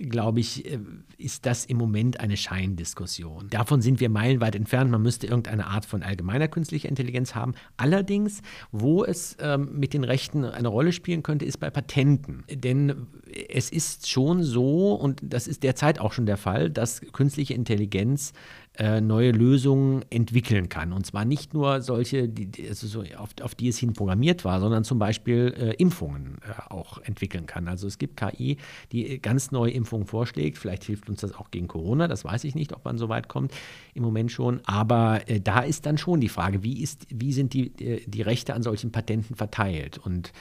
glaube 0.10 0.40
ich, 0.40 0.66
äh, 0.66 0.80
ist 1.18 1.46
das 1.46 1.66
im 1.66 1.78
Moment 1.78 2.20
eine 2.20 2.38
Scheindiskussion. 2.38 3.50
Davon 3.50 3.82
sind 3.82 4.00
wir 4.00 4.10
meilenweit 4.10 4.56
entfernt. 4.56 4.92
Man 4.92 5.02
müsste 5.02 5.28
irgendeine 5.28 5.68
Art 5.68 5.86
von 5.86 6.04
allgemeiner 6.04 6.48
künstlicher 6.48 6.90
Intelligenz 6.90 7.36
haben. 7.36 7.54
Allerdings, 7.78 8.42
wo 8.72 9.04
es 9.04 9.38
ähm, 9.40 9.80
mit 9.80 9.94
den 9.94 10.04
Rechten 10.04 10.46
eine 10.46 10.68
Rolle 10.68 10.92
spielen 10.92 11.24
könnte, 11.24 11.46
ist 11.46 11.60
bei 11.60 11.70
Patenten. 11.70 12.44
Denn 12.52 13.08
es 13.50 13.70
ist 13.70 14.10
schon 14.10 14.44
so, 14.44 14.94
und 14.94 15.22
das 15.24 15.48
ist 15.48 15.64
derzeit 15.64 16.00
auch 16.00 16.14
schon 16.14 16.26
der 16.26 16.38
Fall, 16.38 16.70
dass 16.70 17.02
künstliche 17.12 17.54
Intelligenz 17.54 18.34
äh, 18.76 19.02
neue 19.02 19.32
Lösungen 19.32 20.04
entwickeln 20.10 20.68
kann. 20.68 20.94
Und 20.94 21.06
zwar 21.06 21.26
nicht 21.26 21.54
nur 21.54 21.82
solche, 21.82 22.28
die, 22.28 22.68
also 22.68 22.88
so 22.88 23.04
auf, 23.18 23.30
auf, 23.42 23.54
die 23.54 23.68
es 23.68 23.78
hin 23.78 23.94
programmiert 23.94 24.46
war, 24.46 24.60
sondern 24.60 24.84
zum 24.84 24.98
Beispiel 24.98 25.54
äh, 25.56 25.74
Impfungen 25.76 26.40
äh, 26.42 26.74
auch 26.74 26.98
entwickeln 27.00 27.46
kann. 27.46 27.68
Also 27.68 27.86
es 27.86 28.00
gibt 28.00 28.18
KI, 28.18 28.58
die 28.92 29.22
ganz 29.22 29.52
neue 29.52 29.72
Impfungen 29.72 30.08
vorschlägt. 30.08 30.58
Vielleicht 30.58 30.86
hilft 30.86 31.08
uns 31.08 31.22
das 31.22 31.36
auch 31.36 31.52
gegen 31.52 31.68
Corona, 31.68 32.08
das 32.08 32.26
weiß 32.26 32.46
ich 32.46 32.56
nicht, 32.56 32.74
ob 32.74 32.84
man 32.84 32.98
so 32.98 33.10
weit 33.10 33.28
kommt 33.28 33.54
im 33.94 34.02
Moment 34.02 34.32
schon. 34.32 34.60
Aber 34.66 35.22
äh, 35.30 35.40
da 35.40 35.60
ist 35.60 35.86
dann 35.86 36.00
schon 36.00 36.20
die 36.20 36.30
Frage, 36.30 36.64
wie, 36.64 36.82
ist, 36.82 37.06
wie 37.10 37.32
sind 37.32 37.54
die, 37.54 37.68
äh, 37.80 38.02
die 38.08 38.24
Rechte 38.24 38.56
an 38.56 38.64
solchen 38.64 38.92
Patenten 38.92 39.36
verteilt? 39.36 40.00
Und 40.00 40.34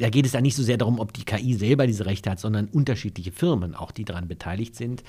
da 0.00 0.08
geht 0.08 0.24
es 0.24 0.32
dann 0.32 0.42
nicht 0.42 0.56
so 0.56 0.62
sehr 0.62 0.78
darum, 0.78 0.98
ob 0.98 1.12
die 1.12 1.24
KI 1.24 1.52
selber 1.52 1.86
diese 1.86 2.06
Rechte 2.06 2.30
hat, 2.30 2.40
sondern 2.40 2.68
unterschiedliche 2.68 3.32
Firmen, 3.32 3.74
auch 3.74 3.90
die 3.90 4.06
daran 4.06 4.26
beteiligt 4.26 4.74
sind, 4.74 5.04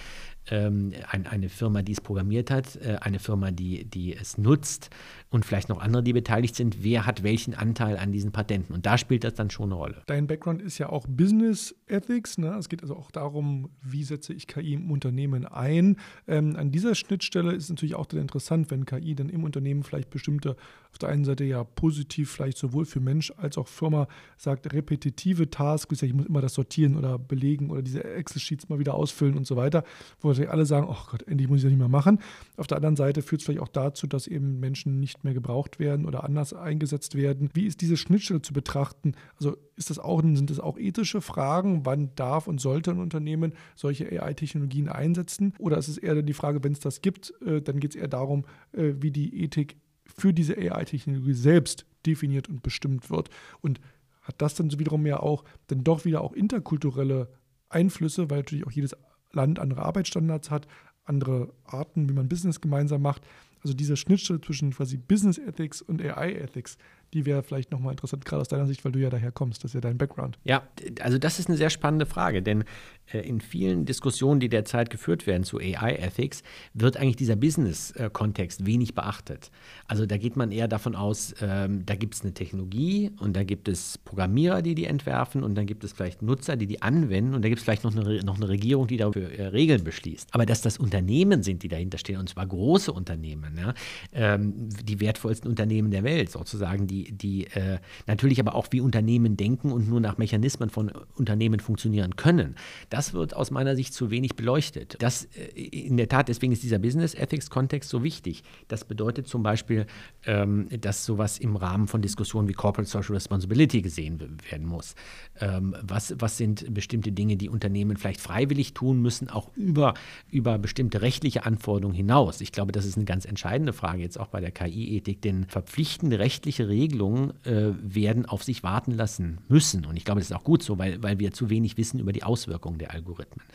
ähm, 0.52 0.94
ein, 1.10 1.26
eine 1.28 1.50
Firma, 1.50 1.82
die 1.82 1.94
es 1.94 2.02
programmiert 2.02 2.52
hat, 2.52 2.65
äh, 2.76 2.98
eine 3.02 3.20
Firma, 3.20 3.52
die, 3.52 3.86
die 3.86 4.16
es 4.16 4.38
nutzt 4.38 4.90
und 5.30 5.46
vielleicht 5.46 5.70
noch 5.70 5.80
andere, 5.80 6.02
die 6.02 6.14
beteiligt 6.14 6.56
sind. 6.56 6.84
Wer 6.84 7.06
hat 7.06 7.24
welchen 7.24 7.54
Anteil 7.54 7.98
an 7.98 8.12
diesen 8.12 8.32
Patenten? 8.32 8.74
Und 8.74 8.86
da 8.86 8.98
spielt 8.98 9.24
das 9.24 9.34
dann 9.34 9.50
schon 9.50 9.66
eine 9.66 9.76
Rolle. 9.76 10.02
Dein 10.08 10.28
Background 10.28 10.62
ist 10.62 10.78
ja 10.78 10.90
auch 10.90 11.06
Business 11.08 11.76
Ethics. 11.88 12.38
Ne? 12.38 12.56
Es 12.58 12.70
geht 12.70 12.82
also 12.82 12.96
auch 12.96 13.12
darum, 13.12 13.70
wie 13.82 14.04
setze 14.04 14.34
ich 14.34 14.48
KI 14.48 14.74
im 14.74 14.92
Unternehmen 14.92 15.46
ein. 15.46 15.98
Ähm, 16.28 16.56
an 16.56 16.72
dieser 16.72 16.96
Schnittstelle 16.96 17.54
ist 17.54 17.70
natürlich 17.70 17.96
auch 17.96 18.06
dann 18.06 18.22
interessant, 18.22 18.72
wenn 18.72 18.86
KI 18.86 19.16
dann 19.16 19.30
im 19.30 19.44
Unternehmen 19.44 19.84
vielleicht 19.84 20.10
bestimmte, 20.10 20.56
auf 20.92 20.98
der 20.98 21.10
einen 21.10 21.26
Seite 21.26 21.44
ja 21.44 21.64
positiv, 21.64 22.32
vielleicht 22.32 22.58
sowohl 22.58 22.86
für 22.86 23.00
Mensch 23.00 23.34
als 23.38 23.58
auch 23.58 23.68
Firma 23.68 24.08
sagt, 24.38 24.74
repetitive 24.74 25.50
Tasks, 25.50 26.02
ich 26.02 26.14
muss 26.14 26.26
immer 26.26 26.42
das 26.42 26.54
sortieren 26.54 26.96
oder 26.96 27.20
belegen 27.20 27.70
oder 27.70 27.82
diese 27.82 28.04
Excel-Sheets 28.04 28.70
mal 28.70 28.80
wieder 28.80 28.94
ausfüllen 28.94 29.36
und 29.36 29.46
so 29.46 29.56
weiter, 29.56 29.84
wo 30.22 30.30
natürlich 30.30 30.50
alle 30.50 30.66
sagen, 30.66 30.88
oh 30.90 31.06
Gott, 31.12 31.24
endlich 31.28 31.50
muss 31.50 31.58
ich 31.58 31.64
das 31.64 31.72
nicht 31.72 31.80
mehr 31.80 31.90
machen. 31.90 32.20
Auf 32.58 32.68
der 32.68 32.78
anderen 32.78 32.96
Seite 32.96 33.22
führt 33.22 33.42
es 33.42 33.46
vielleicht 33.46 33.62
auch 33.62 33.68
dazu, 33.68 34.08
dass 34.08 34.28
eben 34.28 34.60
Menschen 34.60 35.00
nicht 35.00 35.24
mehr 35.24 35.34
gebraucht 35.34 35.80
werden 35.80 36.06
oder 36.06 36.24
anders 36.24 36.54
eingesetzt 36.54 37.16
werden. 37.16 37.50
Wie 37.54 37.66
ist 37.66 37.82
diese 37.82 37.98
Schnittstelle 37.98 38.42
zu 38.42 38.54
betrachten? 38.54 39.14
Also 39.38 39.58
ist 39.76 39.90
das 39.90 40.00
auch, 40.00 40.22
sind 40.22 40.50
das 40.50 40.60
auch 40.60 40.78
ethische 40.78 41.22
Fragen? 41.22 41.86
Wann 41.86 42.16
darf 42.16 42.48
und 42.48 42.62
sollte 42.62 42.92
ein 42.92 43.00
Unternehmen 43.00 43.54
solche 43.76 44.06
AI-Technologien 44.06 44.90
einsetzen? 44.90 45.54
Oder 45.60 45.78
ist 45.78 45.88
es 45.88 45.98
eher 45.98 46.22
die 46.22 46.34
Frage, 46.34 46.64
wenn 46.64 46.72
es 46.72 46.80
das 46.80 47.02
gibt, 47.02 47.34
äh, 47.46 47.62
dann 47.62 47.80
geht 47.80 47.96
es 47.96 48.02
eher 48.02 48.08
darum, 48.08 48.46
äh, 48.72 48.94
wie 49.00 49.12
die 49.12 49.44
Ethik 49.44 49.78
für 50.06 50.34
diese 50.34 50.58
AI-Technologie 50.58 51.34
selbst 51.34 51.86
definiert 52.06 52.48
und 52.48 52.64
bestimmt 52.64 53.10
wird. 53.10 53.30
Und 53.62 53.82
hat 54.22 54.42
das 54.42 54.56
dann 54.56 54.72
wiederum 54.80 55.06
ja 55.06 55.20
auch 55.20 55.44
dann 55.68 55.84
doch 55.84 56.06
wieder 56.06 56.22
auch 56.22 56.34
interkulturelle 56.34 57.30
Einflüsse, 57.70 58.30
weil 58.30 58.40
natürlich 58.40 58.66
auch 58.66 58.72
jedes 58.72 58.96
Land 59.32 59.60
andere 59.60 59.84
Arbeitsstandards 59.84 60.50
hat, 60.50 60.68
andere 61.06 61.54
Arten, 61.66 62.10
wie 62.10 62.14
man 62.14 62.28
Business 62.28 62.62
gemeinsam 62.62 63.02
macht. 63.02 63.22
Also 63.64 63.74
diese 63.74 63.98
Schnittstelle 63.98 64.42
zwischen 64.42 64.72
quasi 64.72 64.98
Business 64.98 65.38
Ethics 65.38 65.82
und 65.82 66.02
AI 66.02 66.34
Ethics, 66.34 66.78
die 67.16 67.26
wäre 67.26 67.44
vielleicht 67.44 67.72
nochmal 67.72 67.92
interessant, 67.92 68.26
gerade 68.26 68.42
aus 68.42 68.50
deiner 68.50 68.68
Sicht, 68.68 68.84
weil 68.84 68.92
du 68.92 69.00
ja 69.00 69.10
daher 69.10 69.32
kommst. 69.32 69.64
Das 69.64 69.72
ist 69.72 69.76
ja 69.76 69.82
dein 69.82 69.98
Background. 69.98 70.38
Ja, 70.44 70.64
also 71.02 71.18
das 71.18 71.40
ist 71.40 71.48
eine 71.48 71.58
sehr 71.58 71.70
spannende 71.70 72.06
Frage, 72.06 72.44
denn 72.44 72.66
äh, 73.12 73.20
in 73.20 73.40
vielen 73.40 73.86
Diskussionen, 73.86 74.40
die 74.40 74.50
derzeit 74.50 74.90
geführt 74.90 75.26
werden 75.26 75.44
zu 75.44 75.58
AI-Ethics, 75.60 76.44
wird 76.74 76.98
eigentlich 76.98 77.16
dieser 77.16 77.38
Business-Kontext 77.38 78.66
wenig 78.66 78.96
beachtet. 78.96 79.50
Also 79.88 80.06
da 80.06 80.18
geht 80.18 80.36
man 80.36 80.52
eher 80.52 80.68
davon 80.68 80.96
aus, 80.96 81.34
ähm, 81.42 81.86
da 81.86 81.96
gibt 81.96 82.16
es 82.16 82.22
eine 82.22 82.34
Technologie 82.34 83.12
und 83.20 83.36
da 83.36 83.44
gibt 83.44 83.70
es 83.70 83.98
Programmierer, 83.98 84.62
die 84.62 84.76
die 84.76 84.86
entwerfen 84.86 85.42
und 85.42 85.56
dann 85.56 85.68
gibt 85.68 85.86
es 85.86 85.94
vielleicht 85.94 86.22
Nutzer, 86.22 86.58
die 86.58 86.68
die 86.68 86.82
anwenden 86.82 87.34
und 87.34 87.44
da 87.44 87.48
gibt 87.48 87.60
es 87.60 87.64
vielleicht 87.64 87.86
noch 87.86 87.96
eine, 87.96 88.20
noch 88.24 88.36
eine 88.36 88.50
Regierung, 88.50 88.88
die 88.88 88.98
dafür 88.98 89.32
äh, 89.32 89.48
Regeln 89.48 89.86
beschließt. 89.86 90.30
Aber 90.34 90.46
dass 90.46 90.62
das 90.62 90.78
Unternehmen 90.78 91.44
sind, 91.44 91.64
die 91.64 91.70
dahinter 91.70 91.98
stehen, 91.98 92.20
und 92.20 92.28
zwar 92.28 92.46
große 92.46 92.92
Unternehmen, 92.92 93.58
ja, 93.58 93.74
ähm, 94.12 94.68
die 94.84 95.00
wertvollsten 95.00 95.50
Unternehmen 95.50 95.92
der 95.92 96.04
Welt 96.04 96.30
sozusagen, 96.30 96.88
die, 96.88 97.05
die 97.10 97.48
äh, 97.48 97.80
natürlich 98.08 98.40
aber 98.40 98.56
auch 98.56 98.68
wie 98.72 98.82
Unternehmen 98.82 99.38
denken 99.38 99.72
und 99.72 99.90
nur 99.90 100.00
nach 100.00 100.18
Mechanismen 100.18 100.70
von 100.70 100.92
Unternehmen 101.16 101.60
funktionieren 101.60 102.16
können 102.16 102.56
das 102.90 103.14
wird 103.14 103.36
aus 103.36 103.52
meiner 103.52 103.76
Sicht 103.76 103.94
zu 103.94 104.12
wenig 104.12 104.36
beleuchtet. 104.36 104.96
Das 105.00 105.26
äh, 105.36 105.62
in 105.62 105.98
der 105.98 106.08
Tat, 106.08 106.30
deswegen 106.30 106.54
ist 106.54 106.64
dieser 106.64 106.80
Business 106.80 107.14
Ethics 107.14 107.50
Kontext 107.50 107.90
so 107.90 108.04
wichtig. 108.04 108.44
Das 108.68 108.86
bedeutet 108.86 109.28
zum 109.28 109.44
Beispiel, 109.44 109.86
ähm, 110.26 110.68
dass 110.80 111.06
sowas 111.06 111.38
im 111.38 111.56
Rahmen 111.56 111.88
von 111.88 112.02
Diskussionen 112.02 112.48
wie 112.48 112.54
Corporate 112.54 112.90
Social 112.90 113.16
Responsibility 113.16 113.82
gesehen 113.82 114.20
werden 114.50 114.66
muss. 114.66 114.96
Ähm, 115.40 115.76
was, 115.82 116.16
was 116.20 116.38
sind 116.38 116.74
bestimmte 116.74 117.12
Dinge, 117.12 117.38
die 117.38 117.50
Unternehmen 117.50 117.98
vielleicht 117.98 118.22
freiwillig 118.22 118.74
tun 118.74 119.02
müssen, 119.02 119.30
auch 119.30 119.52
über, 119.56 119.94
über 120.32 120.58
bestimmte 120.58 121.02
rechtliche 121.02 121.46
Anforderungen 121.46 121.96
hinaus? 121.96 122.42
Ich 122.42 122.52
glaube, 122.52 122.72
das 122.72 122.86
ist 122.86 122.96
eine 122.96 123.06
ganz 123.06 123.26
entscheidende 123.26 123.74
Frage 123.74 124.02
jetzt 124.02 124.20
auch 124.20 124.28
bei 124.28 124.42
der 124.42 124.52
KI-Ethik, 124.52 125.22
denn 125.22 125.46
verpflichtende 125.46 126.20
rechtliche 126.20 126.70
Regelungen 126.96 127.34
äh, 127.46 127.74
werden 127.82 128.26
auf 128.26 128.44
sich 128.44 128.64
warten 128.64 128.92
lassen 128.92 129.40
müssen. 129.48 129.86
Und 129.86 129.98
ich 129.98 130.06
glaube, 130.06 130.20
das 130.20 130.30
ist 130.30 130.36
auch 130.36 130.44
gut 130.44 130.64
so, 130.64 130.78
weil, 130.78 131.02
weil 131.04 131.20
wir 131.20 131.32
zu 131.32 131.50
wenig 131.50 131.78
wissen 131.78 132.00
über 132.00 132.14
die 132.14 132.24
Auswirkungen 132.24 132.80
der 132.80 132.92
Algorithmen. 132.92 133.46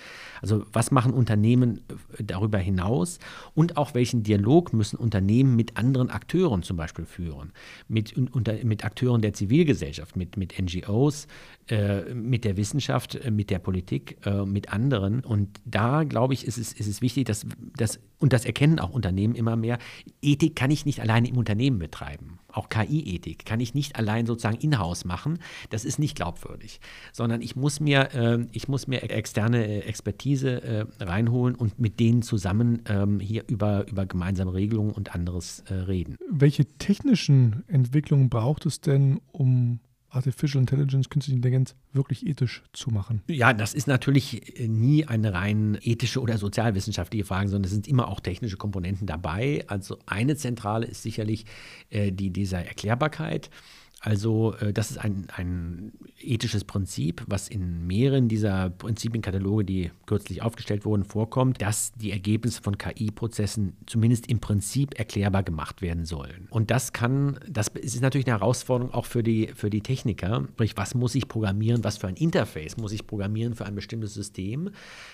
Also 0.43 0.65
was 0.73 0.91
machen 0.91 1.13
Unternehmen 1.13 1.81
äh, 2.19 2.23
darüber 2.23 2.59
hinaus 2.59 3.19
und 3.55 3.77
auch 3.77 3.95
welchen 3.95 4.23
Dialog 4.23 4.73
müssen 4.73 4.97
Unternehmen 4.97 5.57
mit 5.57 5.77
anderen 5.77 6.11
Akteuren 6.11 6.63
zum 6.63 6.77
Beispiel 6.77 7.07
führen, 7.07 7.53
mit, 7.89 8.17
unter, 8.17 8.55
mit 8.65 8.85
Akteuren 8.85 9.23
der 9.23 9.33
Zivilgesellschaft, 9.33 10.17
mit, 10.17 10.37
mit 10.37 10.55
NGOs, 10.61 11.27
äh, 11.69 12.15
mit 12.15 12.45
der 12.45 12.57
Wissenschaft, 12.57 13.15
äh, 13.15 13.31
mit 13.31 13.51
der 13.51 13.59
Politik, 13.59 14.19
äh, 14.27 14.45
mit 14.45 14.73
anderen. 14.73 15.21
Und 15.21 15.61
da, 15.65 16.05
glaube 16.05 16.35
ich, 16.35 16.47
ist 16.47 16.59
es, 16.59 16.73
ist 16.73 16.87
es 16.87 17.01
wichtig, 17.01 17.27
dass, 17.27 17.47
dass 17.77 18.01
und 18.19 18.35
das 18.35 18.45
erkennen 18.45 18.79
auch 18.79 18.91
Unternehmen 18.91 19.35
immer 19.35 19.57
mehr, 19.57 19.79
Ethik 20.21 20.55
kann 20.55 20.71
ich 20.71 20.85
nicht 20.85 21.01
alleine 21.01 21.29
im 21.29 21.39
Unternehmen 21.39 21.79
betreiben. 21.79 22.39
Auch 22.53 22.69
KI-Ethik 22.69 23.45
kann 23.45 23.61
ich 23.61 23.75
nicht 23.75 23.97
allein 23.97 24.27
sozusagen 24.27 24.59
in-house 24.59 25.05
machen. 25.05 25.39
Das 25.71 25.85
ist 25.85 25.99
nicht 25.99 26.17
glaubwürdig, 26.17 26.81
sondern 27.13 27.43
ich 27.43 27.57
muss 27.57 27.81
mir, 27.81 28.15
äh, 28.15 28.47
ich 28.53 28.69
muss 28.69 28.87
mir 28.87 29.03
externe 29.03 29.67
äh, 29.67 29.81
Expertise 29.81 30.63
äh, 30.63 30.87
reinholen 31.03 31.55
und 31.55 31.79
mit 31.79 32.01
denen 32.01 32.23
zusammen 32.23 32.83
ähm, 32.89 33.21
hier 33.21 33.45
über, 33.49 33.87
über 33.89 34.07
gemeinsame 34.07 34.55
Regelungen 34.55 34.93
und 34.93 35.15
anderes 35.15 35.65
äh, 35.69 35.75
reden. 35.75 36.17
Welche 36.31 36.65
technischen 36.65 37.65
Entwicklungen 37.69 38.29
braucht 38.29 38.67
es 38.67 38.81
denn, 38.81 39.21
um 39.33 39.81
Artificial 40.11 40.61
Intelligence, 40.61 41.09
künstliche 41.09 41.37
Intelligenz 41.37 41.75
wirklich 41.93 42.27
ethisch 42.27 42.63
zu 42.73 42.91
machen? 42.91 43.23
Ja, 43.29 43.53
das 43.53 43.75
ist 43.75 43.87
natürlich 43.87 44.59
äh, 44.61 44.69
nie 44.69 45.07
eine 45.07 45.33
rein 45.33 45.79
ethische 45.81 46.21
oder 46.21 46.37
sozialwissenschaftliche 46.37 47.25
Frage, 47.25 47.49
sondern 47.49 47.67
es 47.67 47.73
sind 47.73 47.89
immer 47.89 48.09
auch 48.09 48.21
technische 48.21 48.57
Komponenten 48.57 49.07
dabei. 49.07 49.65
Also 49.69 49.99
eine 50.07 50.37
zentrale 50.37 50.87
ist 50.87 51.03
sicherlich 51.03 51.47
äh, 51.91 52.13
die 52.13 52.31
dieser 52.31 52.65
Erklärbarkeit. 52.65 53.51
Also 54.01 54.55
äh, 54.55 54.73
das 54.73 54.91
ist 54.91 54.99
ein, 54.99 55.29
ein 55.37 55.93
ethisches 56.19 56.65
Prinzip, 56.65 57.23
was 57.27 57.49
in 57.49 57.87
mehreren 57.87 58.29
dieser 58.29 58.71
Prinzipienkataloge, 58.71 59.65
die 59.65 59.91
kürzlich 60.07 60.41
aufgestellt 60.41 60.87
wurden, 60.87 61.05
vorkommt, 61.05 61.61
dass 61.61 61.93
die 61.93 62.11
Ergebnisse 62.11 62.63
von 62.63 62.79
KI-Prozessen 62.79 63.77
zumindest 63.87 64.27
im 64.29 64.41
Prinzip 64.41 64.99
erklärbar 64.99 65.43
gemacht 65.43 65.83
werden 65.83 66.07
sollen. 66.07 66.49
Und 66.51 66.71
das 66.71 66.95
kann, 66.95 67.39
das 67.47 67.69
ist 67.69 68.01
natürlich 68.01 68.27
eine 68.27 68.39
Herausforderung 68.39 68.95
auch 68.95 69.05
für 69.05 69.23
die, 69.23 69.49
für 69.55 69.69
die 69.69 69.83
Techniker. 69.83 70.47
Sprich, 70.53 70.77
was 70.77 70.95
muss 70.95 71.15
ich 71.15 71.29
programmieren, 71.29 71.85
was 71.85 71.99
für 71.99 72.09
ein 72.09 72.17
Interface 72.17 72.79
muss 72.79 72.93
ich 72.93 73.07
programmieren 73.07 73.55
für 73.55 73.67
ein 73.67 73.75
bestimmtes 73.75 74.15
System, 74.15 74.71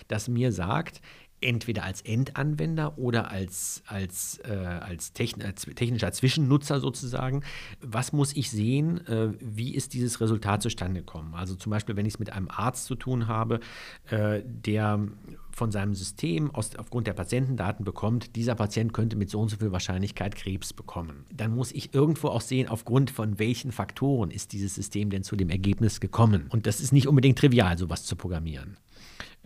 das 0.07 0.29
mir 0.29 0.53
sagt, 0.53 1.01
entweder 1.41 1.85
als 1.85 2.01
Endanwender 2.03 2.99
oder 2.99 3.31
als, 3.31 3.83
als, 3.87 4.41
äh, 4.45 4.55
als, 4.55 5.13
techn 5.13 5.43
als, 5.43 5.63
technischer 5.75 6.13
Zwischennutzer 6.13 6.81
sozusagen, 6.81 7.43
was 7.81 8.13
muss 8.13 8.35
ich 8.35 8.51
sehen, 8.51 9.07
äh, 9.07 9.33
wie 9.41 9.75
ist 9.75 9.93
dieses 9.95 10.21
Resultat 10.21 10.63
zustande 10.63 11.01
gekommen. 11.01 11.35
Also 11.35 11.55
zum 11.55 11.71
Beispiel, 11.71 11.97
wenn 11.97 12.07
ich 12.07 12.15
es 12.15 12.19
mit 12.19 12.33
einem 12.33 12.49
Arzt 12.49 12.87
zu 12.87 12.95
tun 12.95 13.27
habe, 13.27 13.61
äh, 14.11 14.43
der 14.45 15.01
von 15.51 15.73
seinem 15.73 15.95
System 15.95 16.55
aus, 16.55 16.77
aufgrund 16.77 17.07
der 17.07 17.15
Patientendaten 17.15 17.85
bekommt, 17.85 18.37
dieser 18.37 18.55
Patient 18.55 18.93
könnte 18.93 19.17
mit 19.17 19.31
so 19.31 19.41
und 19.41 19.49
so 19.49 19.57
viel 19.57 19.73
Wahrscheinlichkeit 19.73 20.35
Krebs 20.37 20.75
bekommen. 20.75 21.25
Dann 21.33 21.55
muss 21.55 21.73
ich 21.73 21.95
irgendwo 21.95 22.29
auch 22.29 22.43
sehen, 22.43 22.69
aufgrund 22.69 23.11
von 23.11 23.39
welchen 23.39 23.73
Faktoren 23.73 24.31
ist 24.31 24.53
dieses 24.53 24.75
System 24.75 25.09
denn 25.09 25.23
zu 25.23 25.35
dem 25.35 25.49
Ergebnis 25.49 26.01
gekommen. 26.01 26.47
Und 26.51 26.67
das 26.67 26.81
ist 26.81 26.93
nicht 26.93 27.09
unbedingt 27.09 27.39
trivial, 27.39 27.79
sowas 27.79 28.05
zu 28.05 28.17
programmieren. 28.17 28.77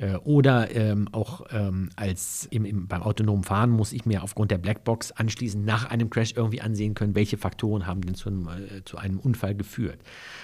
Äh, 0.01 0.17
oder 0.25 0.75
ähm, 0.75 1.09
auch 1.13 1.43
ähm, 1.53 1.91
als 1.95 2.49
im, 2.51 2.65
im, 2.65 2.87
beim 2.89 3.03
autonomen 3.03 3.45
Fahren 3.45 3.71
muss 3.71 3.93
ich 3.93 4.07
mir 4.07 4.23
aufgrund 4.23 4.51
der 4.51 4.59
Blackbox 4.59 5.13
anschließend 5.13 5.65
nach 5.65 5.91
einem 5.91 6.09
Crash 6.09 6.33
irgendwie 6.35 6.63
ansehen 6.63 6.95
können, 6.95 7.15
welche 7.15 7.37
Faktoren 7.37 7.87
haben 7.87 8.01
denn 8.01 8.15
zu 8.15 8.31
einem, 8.31 8.49
äh, 8.49 8.85
zu 8.85 8.97
einem 8.97 9.19
Unfall 9.19 9.55
geführt. 9.55 10.01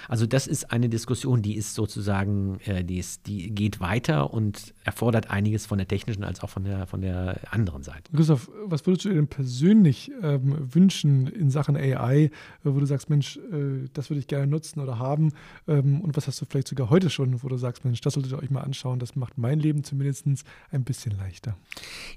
Also 0.07 0.27
das 0.27 0.45
ist 0.45 0.71
eine 0.71 0.89
Diskussion, 0.89 1.41
die 1.41 1.55
ist 1.55 1.73
sozusagen, 1.73 2.59
äh, 2.65 2.83
die, 2.83 2.99
ist, 2.99 3.25
die 3.25 3.49
geht 3.49 3.79
weiter 3.79 4.31
und 4.31 4.75
erfordert 4.83 5.31
einiges 5.31 5.65
von 5.65 5.79
der 5.79 5.87
technischen 5.87 6.23
als 6.23 6.41
auch 6.41 6.49
von 6.49 6.63
der, 6.63 6.85
von 6.85 7.01
der 7.01 7.39
anderen 7.49 7.81
Seite. 7.81 8.11
Christoph, 8.13 8.51
was 8.63 8.85
würdest 8.85 9.05
du 9.05 9.09
dir 9.09 9.15
denn 9.15 9.27
persönlich 9.27 10.11
ähm, 10.21 10.55
wünschen 10.73 11.25
in 11.27 11.49
Sachen 11.49 11.75
AI, 11.75 12.25
äh, 12.25 12.29
wo 12.63 12.79
du 12.79 12.85
sagst, 12.85 13.09
Mensch, 13.09 13.37
äh, 13.37 13.87
das 13.93 14.11
würde 14.11 14.19
ich 14.19 14.27
gerne 14.27 14.45
nutzen 14.45 14.81
oder 14.81 14.99
haben? 14.99 15.33
Ähm, 15.67 16.01
und 16.01 16.15
was 16.15 16.27
hast 16.27 16.39
du 16.41 16.45
vielleicht 16.45 16.67
sogar 16.67 16.91
heute 16.91 17.09
schon, 17.09 17.41
wo 17.41 17.47
du 17.47 17.57
sagst, 17.57 17.85
Mensch, 17.85 18.01
das 18.01 18.13
solltet 18.13 18.33
ihr 18.33 18.39
euch 18.39 18.51
mal 18.51 18.61
anschauen, 18.61 18.99
das 18.99 19.15
macht 19.15 19.37
mein 19.37 19.46
Leben 19.55 19.83
zumindest 19.83 20.25
ein 20.71 20.83
bisschen 20.83 21.17
leichter. 21.17 21.57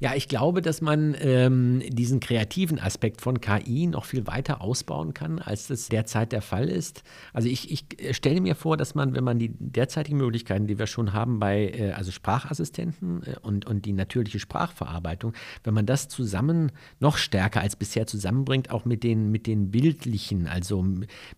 Ja, 0.00 0.14
ich 0.14 0.28
glaube, 0.28 0.62
dass 0.62 0.80
man 0.80 1.14
ähm, 1.20 1.82
diesen 1.88 2.20
kreativen 2.20 2.78
Aspekt 2.78 3.20
von 3.20 3.40
KI 3.40 3.86
noch 3.86 4.04
viel 4.04 4.26
weiter 4.26 4.60
ausbauen 4.60 5.14
kann, 5.14 5.38
als 5.38 5.68
das 5.68 5.88
derzeit 5.88 6.32
der 6.32 6.42
Fall 6.42 6.68
ist. 6.68 7.02
Also 7.32 7.48
ich, 7.48 7.70
ich 7.70 8.16
stelle 8.16 8.40
mir 8.40 8.54
vor, 8.54 8.76
dass 8.76 8.94
man, 8.94 9.14
wenn 9.14 9.24
man 9.24 9.38
die 9.38 9.50
derzeitigen 9.58 10.16
Möglichkeiten, 10.16 10.66
die 10.66 10.78
wir 10.78 10.86
schon 10.86 11.12
haben 11.12 11.38
bei 11.38 11.68
äh, 11.68 11.92
also 11.92 12.10
Sprachassistenten 12.10 13.22
äh, 13.24 13.36
und, 13.42 13.66
und 13.66 13.84
die 13.84 13.92
natürliche 13.92 14.38
Sprachverarbeitung, 14.38 15.34
wenn 15.64 15.74
man 15.74 15.86
das 15.86 16.08
zusammen 16.08 16.72
noch 16.98 17.16
stärker 17.16 17.60
als 17.60 17.76
bisher 17.76 18.06
zusammenbringt, 18.06 18.70
auch 18.70 18.84
mit 18.84 19.02
den, 19.04 19.30
mit 19.30 19.46
den 19.46 19.70
bildlichen, 19.70 20.46
also 20.46 20.84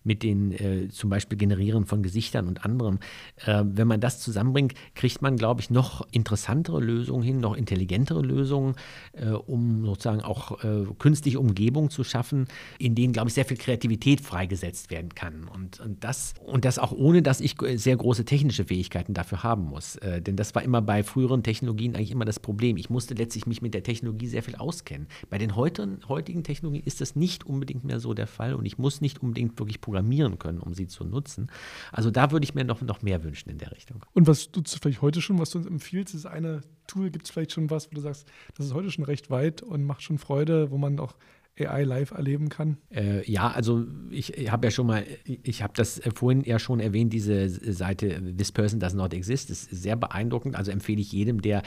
mit 0.03 0.23
den 0.23 0.51
äh, 0.51 0.89
zum 0.89 1.09
Beispiel 1.09 1.37
Generieren 1.37 1.85
von 1.85 2.03
Gesichtern 2.03 2.47
und 2.47 2.63
anderem, 2.65 2.99
äh, 3.45 3.63
wenn 3.65 3.87
man 3.87 3.99
das 3.99 4.19
zusammenbringt, 4.19 4.73
kriegt 4.95 5.21
man, 5.21 5.35
glaube 5.35 5.61
ich, 5.61 5.69
noch 5.69 5.82
interessantere 6.11 6.79
Lösungen 6.79 7.23
hin, 7.23 7.39
noch 7.39 7.55
intelligentere 7.55 8.21
Lösungen, 8.21 8.75
äh, 9.13 9.29
um 9.29 9.85
sozusagen 9.85 10.21
auch 10.21 10.63
äh, 10.63 10.85
künstliche 10.99 11.39
Umgebungen 11.39 11.89
zu 11.89 12.03
schaffen, 12.03 12.47
in 12.79 12.95
denen, 12.95 13.13
glaube 13.13 13.29
ich, 13.29 13.33
sehr 13.33 13.45
viel 13.45 13.57
Kreativität 13.57 14.21
freigesetzt 14.21 14.91
werden 14.91 15.13
kann. 15.15 15.47
Und, 15.47 15.79
und, 15.79 16.03
das, 16.03 16.33
und 16.45 16.65
das 16.65 16.79
auch 16.79 16.91
ohne, 16.91 17.21
dass 17.21 17.41
ich 17.41 17.55
sehr 17.75 17.97
große 17.97 18.25
technische 18.25 18.65
Fähigkeiten 18.65 19.13
dafür 19.13 19.43
haben 19.43 19.63
muss. 19.63 19.95
Äh, 19.97 20.21
denn 20.21 20.35
das 20.35 20.55
war 20.55 20.63
immer 20.63 20.81
bei 20.81 21.03
früheren 21.03 21.43
Technologien 21.43 21.95
eigentlich 21.95 22.11
immer 22.11 22.25
das 22.25 22.39
Problem. 22.39 22.77
Ich 22.77 22.89
musste 22.89 23.13
letztlich 23.13 23.45
mich 23.45 23.61
mit 23.61 23.73
der 23.73 23.83
Technologie 23.83 24.27
sehr 24.27 24.43
viel 24.43 24.55
auskennen. 24.55 25.07
Bei 25.29 25.37
den 25.37 25.55
heutigen, 25.55 25.99
heutigen 26.07 26.43
Technologien 26.43 26.83
ist 26.85 27.01
das 27.01 27.15
nicht 27.15 27.45
unbedingt 27.45 27.83
mehr 27.83 27.99
so 27.99 28.13
der 28.13 28.27
Fall 28.27 28.53
und 28.53 28.65
ich 28.65 28.77
muss 28.77 29.01
nicht 29.01 29.21
unbedingt 29.21 29.57
wirklich 29.59 29.81
programmieren 29.81 30.39
können, 30.39 30.59
um 30.59 30.73
sie 30.73 30.87
zu 30.87 31.03
nutzen. 31.03 31.49
Also 31.91 32.11
da 32.11 32.31
würde 32.31 32.43
ich 32.43 32.55
mir 32.55 32.63
noch, 32.63 32.81
noch 32.81 33.01
mehr 33.01 33.23
wünschen 33.23 33.49
in 33.49 33.57
der 33.57 33.71
Richtung. 33.71 34.03
Und 34.13 34.27
was 34.27 34.51
du 34.51 34.61
vielleicht 34.63 35.01
heute 35.01 35.21
schon, 35.21 35.39
was 35.39 35.51
du 35.51 35.59
uns 35.59 35.72
empfiehlst, 35.73 36.15
ist 36.15 36.25
eine 36.25 36.61
Tool, 36.87 37.09
gibt 37.09 37.25
es 37.25 37.31
vielleicht 37.31 37.51
schon 37.51 37.69
was, 37.69 37.91
wo 37.91 37.95
du 37.95 38.01
sagst, 38.01 38.27
das 38.55 38.67
ist 38.67 38.73
heute 38.73 38.91
schon 38.91 39.05
recht 39.05 39.29
weit 39.29 39.61
und 39.61 39.83
macht 39.83 40.01
schon 40.01 40.17
Freude, 40.17 40.71
wo 40.71 40.77
man 40.77 40.99
auch 40.99 41.15
AI 41.59 41.83
live 41.83 42.11
erleben 42.11 42.49
kann? 42.49 42.77
Äh, 42.89 43.29
ja, 43.29 43.51
also 43.51 43.85
ich, 44.09 44.35
ich 44.35 44.51
habe 44.51 44.67
ja 44.67 44.71
schon 44.71 44.87
mal, 44.87 45.05
ich 45.25 45.61
habe 45.61 45.73
das 45.75 46.01
vorhin 46.15 46.43
ja 46.43 46.57
schon 46.57 46.79
erwähnt, 46.79 47.13
diese 47.13 47.47
Seite 47.49 48.35
This 48.35 48.51
Person 48.51 48.79
Does 48.79 48.95
Not 48.95 49.13
Exist, 49.13 49.51
ist 49.51 49.69
sehr 49.69 49.95
beeindruckend. 49.95 50.55
Also 50.55 50.71
empfehle 50.71 50.99
ich 50.99 51.11
jedem, 51.11 51.41
der 51.41 51.61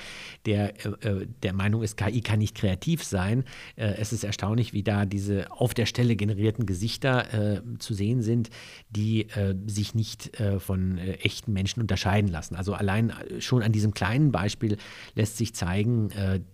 der, 0.45 0.75
äh, 1.05 1.27
der 1.43 1.53
Meinung 1.53 1.83
ist, 1.83 1.97
KI 1.97 2.21
kann 2.21 2.41
nicht 2.41 2.57
kreativ 2.57 3.05
sein. 3.05 3.45
Äh, 3.77 3.95
es 3.99 4.13
ist 4.13 4.25
erstaunlich, 4.25 4.73
wie 4.73 4.83
da 4.83 5.07
diese 5.07 5.51
auf 5.53 5.73
der 5.73 5.87
Stelle 5.87 6.17
generierten 6.17 6.67
Gesichter 6.67 7.57
äh, 7.57 7.63
zu 7.79 7.95
sehen 7.95 8.23
sind, 8.23 8.51
die 8.91 9.29
äh, 9.31 9.55
sich 9.67 9.95
nicht 9.95 10.41
äh, 10.41 10.59
von 10.59 10.99
echten 10.99 11.53
Menschen 11.53 11.81
unterscheiden 11.81 12.31
lassen. 12.31 12.57
Also 12.57 12.75
allein 12.75 13.13
schon 13.39 13.63
an 13.63 13.73
diesem 13.73 13.95
kleinen 13.95 14.33
Beispiel 14.33 14.79
lässt 15.15 15.37
sich 15.37 15.55
zeigen, 15.55 16.09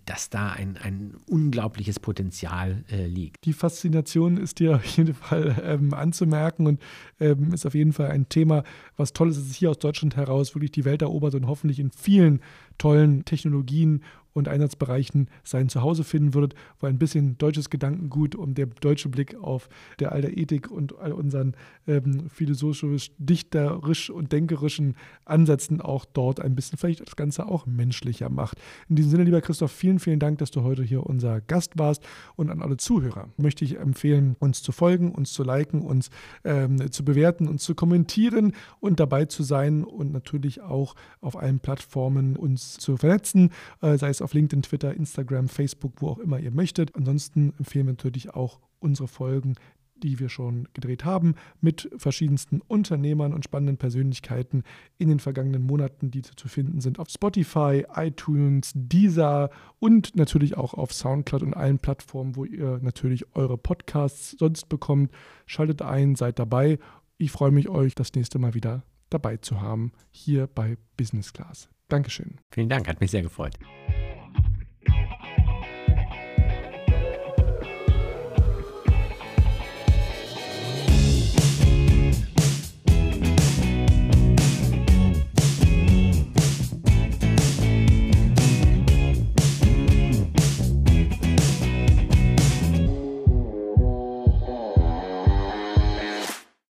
dass 0.05 0.29
da 0.29 0.51
ein, 0.51 0.77
ein 0.77 1.15
unglaubliches 1.27 1.99
Potenzial 1.99 2.83
liegt 2.89 3.22
liegt. 3.23 3.45
Die 3.45 3.53
Faszination 3.53 4.37
ist 4.37 4.59
dir 4.59 4.75
auf 4.75 4.85
jeden 4.85 5.13
Fall 5.13 5.55
ähm, 5.63 5.93
anzumerken 5.93 6.67
und 6.67 6.81
ähm, 7.19 7.53
ist 7.53 7.65
auf 7.65 7.73
jeden 7.73 7.93
Fall 7.93 8.11
ein 8.11 8.27
Thema, 8.29 8.63
was 8.97 9.13
toll 9.13 9.29
ist, 9.29 9.37
dass 9.37 9.47
es 9.47 9.55
hier 9.55 9.69
aus 9.69 9.79
Deutschland 9.79 10.15
heraus 10.15 10.55
wirklich 10.55 10.71
die 10.71 10.85
Welt 10.85 11.01
erobert 11.01 11.35
und 11.35 11.47
hoffentlich 11.47 11.79
in 11.79 11.91
vielen 11.91 12.41
tollen 12.77 13.25
Technologien 13.25 14.03
und 14.33 14.47
Einsatzbereichen 14.47 15.29
sein 15.43 15.69
Zuhause 15.69 16.03
finden 16.03 16.33
würdet, 16.33 16.55
wo 16.79 16.87
ein 16.87 16.97
bisschen 16.97 17.37
deutsches 17.37 17.69
Gedankengut 17.69 18.35
und 18.35 18.57
der 18.57 18.65
deutsche 18.65 19.09
Blick 19.09 19.35
auf 19.35 19.69
der 19.99 20.11
alte 20.11 20.29
Ethik 20.29 20.69
und 20.69 20.97
all 20.99 21.13
unseren 21.13 21.55
ähm, 21.87 22.29
philosophisch, 22.29 23.11
dichterisch 23.17 24.09
und 24.09 24.31
denkerischen 24.31 24.95
Ansätzen 25.25 25.81
auch 25.81 26.05
dort 26.05 26.39
ein 26.39 26.55
bisschen 26.55 26.77
vielleicht 26.77 27.01
das 27.01 27.15
Ganze 27.15 27.47
auch 27.47 27.65
menschlicher 27.65 28.29
macht. 28.29 28.57
In 28.89 28.95
diesem 28.95 29.11
Sinne, 29.11 29.23
lieber 29.23 29.41
Christoph, 29.41 29.71
vielen, 29.71 29.99
vielen 29.99 30.19
Dank, 30.19 30.39
dass 30.39 30.51
du 30.51 30.63
heute 30.63 30.83
hier 30.83 31.05
unser 31.05 31.41
Gast 31.41 31.77
warst 31.77 32.03
und 32.35 32.49
an 32.49 32.61
alle 32.61 32.77
Zuhörer 32.77 33.29
möchte 33.37 33.65
ich 33.65 33.77
empfehlen, 33.77 34.35
uns 34.39 34.61
zu 34.61 34.71
folgen, 34.71 35.11
uns 35.11 35.33
zu 35.33 35.43
liken, 35.43 35.81
uns 35.81 36.09
ähm, 36.43 36.91
zu 36.91 37.05
bewerten, 37.05 37.47
uns 37.47 37.63
zu 37.63 37.75
kommentieren 37.75 38.53
und 38.79 38.99
dabei 38.99 39.25
zu 39.25 39.43
sein 39.43 39.83
und 39.83 40.11
natürlich 40.11 40.61
auch 40.61 40.95
auf 41.21 41.37
allen 41.37 41.59
Plattformen 41.59 42.35
uns 42.35 42.77
zu 42.77 42.97
vernetzen, 42.97 43.51
äh, 43.81 43.97
sei 43.97 44.09
es 44.09 44.21
auf 44.23 44.33
LinkedIn, 44.33 44.63
Twitter, 44.63 44.93
Instagram, 44.93 45.47
Facebook, 45.47 46.01
wo 46.01 46.09
auch 46.09 46.19
immer 46.19 46.39
ihr 46.39 46.51
möchtet. 46.51 46.95
Ansonsten 46.95 47.53
empfehlen 47.57 47.87
wir 47.87 47.93
natürlich 47.93 48.33
auch 48.33 48.59
unsere 48.79 49.07
Folgen, 49.07 49.55
die 50.03 50.19
wir 50.19 50.29
schon 50.29 50.67
gedreht 50.73 51.05
haben, 51.05 51.35
mit 51.61 51.89
verschiedensten 51.95 52.61
Unternehmern 52.61 53.33
und 53.33 53.45
spannenden 53.45 53.77
Persönlichkeiten 53.77 54.63
in 54.97 55.09
den 55.09 55.19
vergangenen 55.19 55.63
Monaten, 55.63 56.11
die 56.11 56.21
zu 56.21 56.47
finden 56.47 56.81
sind 56.81 56.99
auf 56.99 57.09
Spotify, 57.09 57.85
iTunes, 57.95 58.71
Deezer 58.75 59.49
und 59.79 60.15
natürlich 60.15 60.57
auch 60.57 60.73
auf 60.73 60.93
Soundcloud 60.93 61.43
und 61.43 61.53
allen 61.53 61.79
Plattformen, 61.79 62.35
wo 62.35 62.45
ihr 62.45 62.79
natürlich 62.81 63.25
eure 63.35 63.57
Podcasts 63.57 64.35
sonst 64.37 64.67
bekommt. 64.69 65.11
Schaltet 65.45 65.81
ein, 65.81 66.15
seid 66.15 66.39
dabei. 66.39 66.79
Ich 67.17 67.31
freue 67.31 67.51
mich, 67.51 67.69
euch 67.69 67.95
das 67.95 68.13
nächste 68.13 68.39
Mal 68.39 68.53
wieder 68.53 68.83
dabei 69.09 69.37
zu 69.37 69.61
haben, 69.61 69.91
hier 70.09 70.47
bei 70.47 70.77
Business 70.97 71.33
Class. 71.33 71.69
Dankeschön. 71.87 72.39
Vielen 72.51 72.69
Dank, 72.69 72.87
hat 72.87 72.99
mich 72.99 73.11
sehr 73.11 73.21
gefreut. 73.21 73.53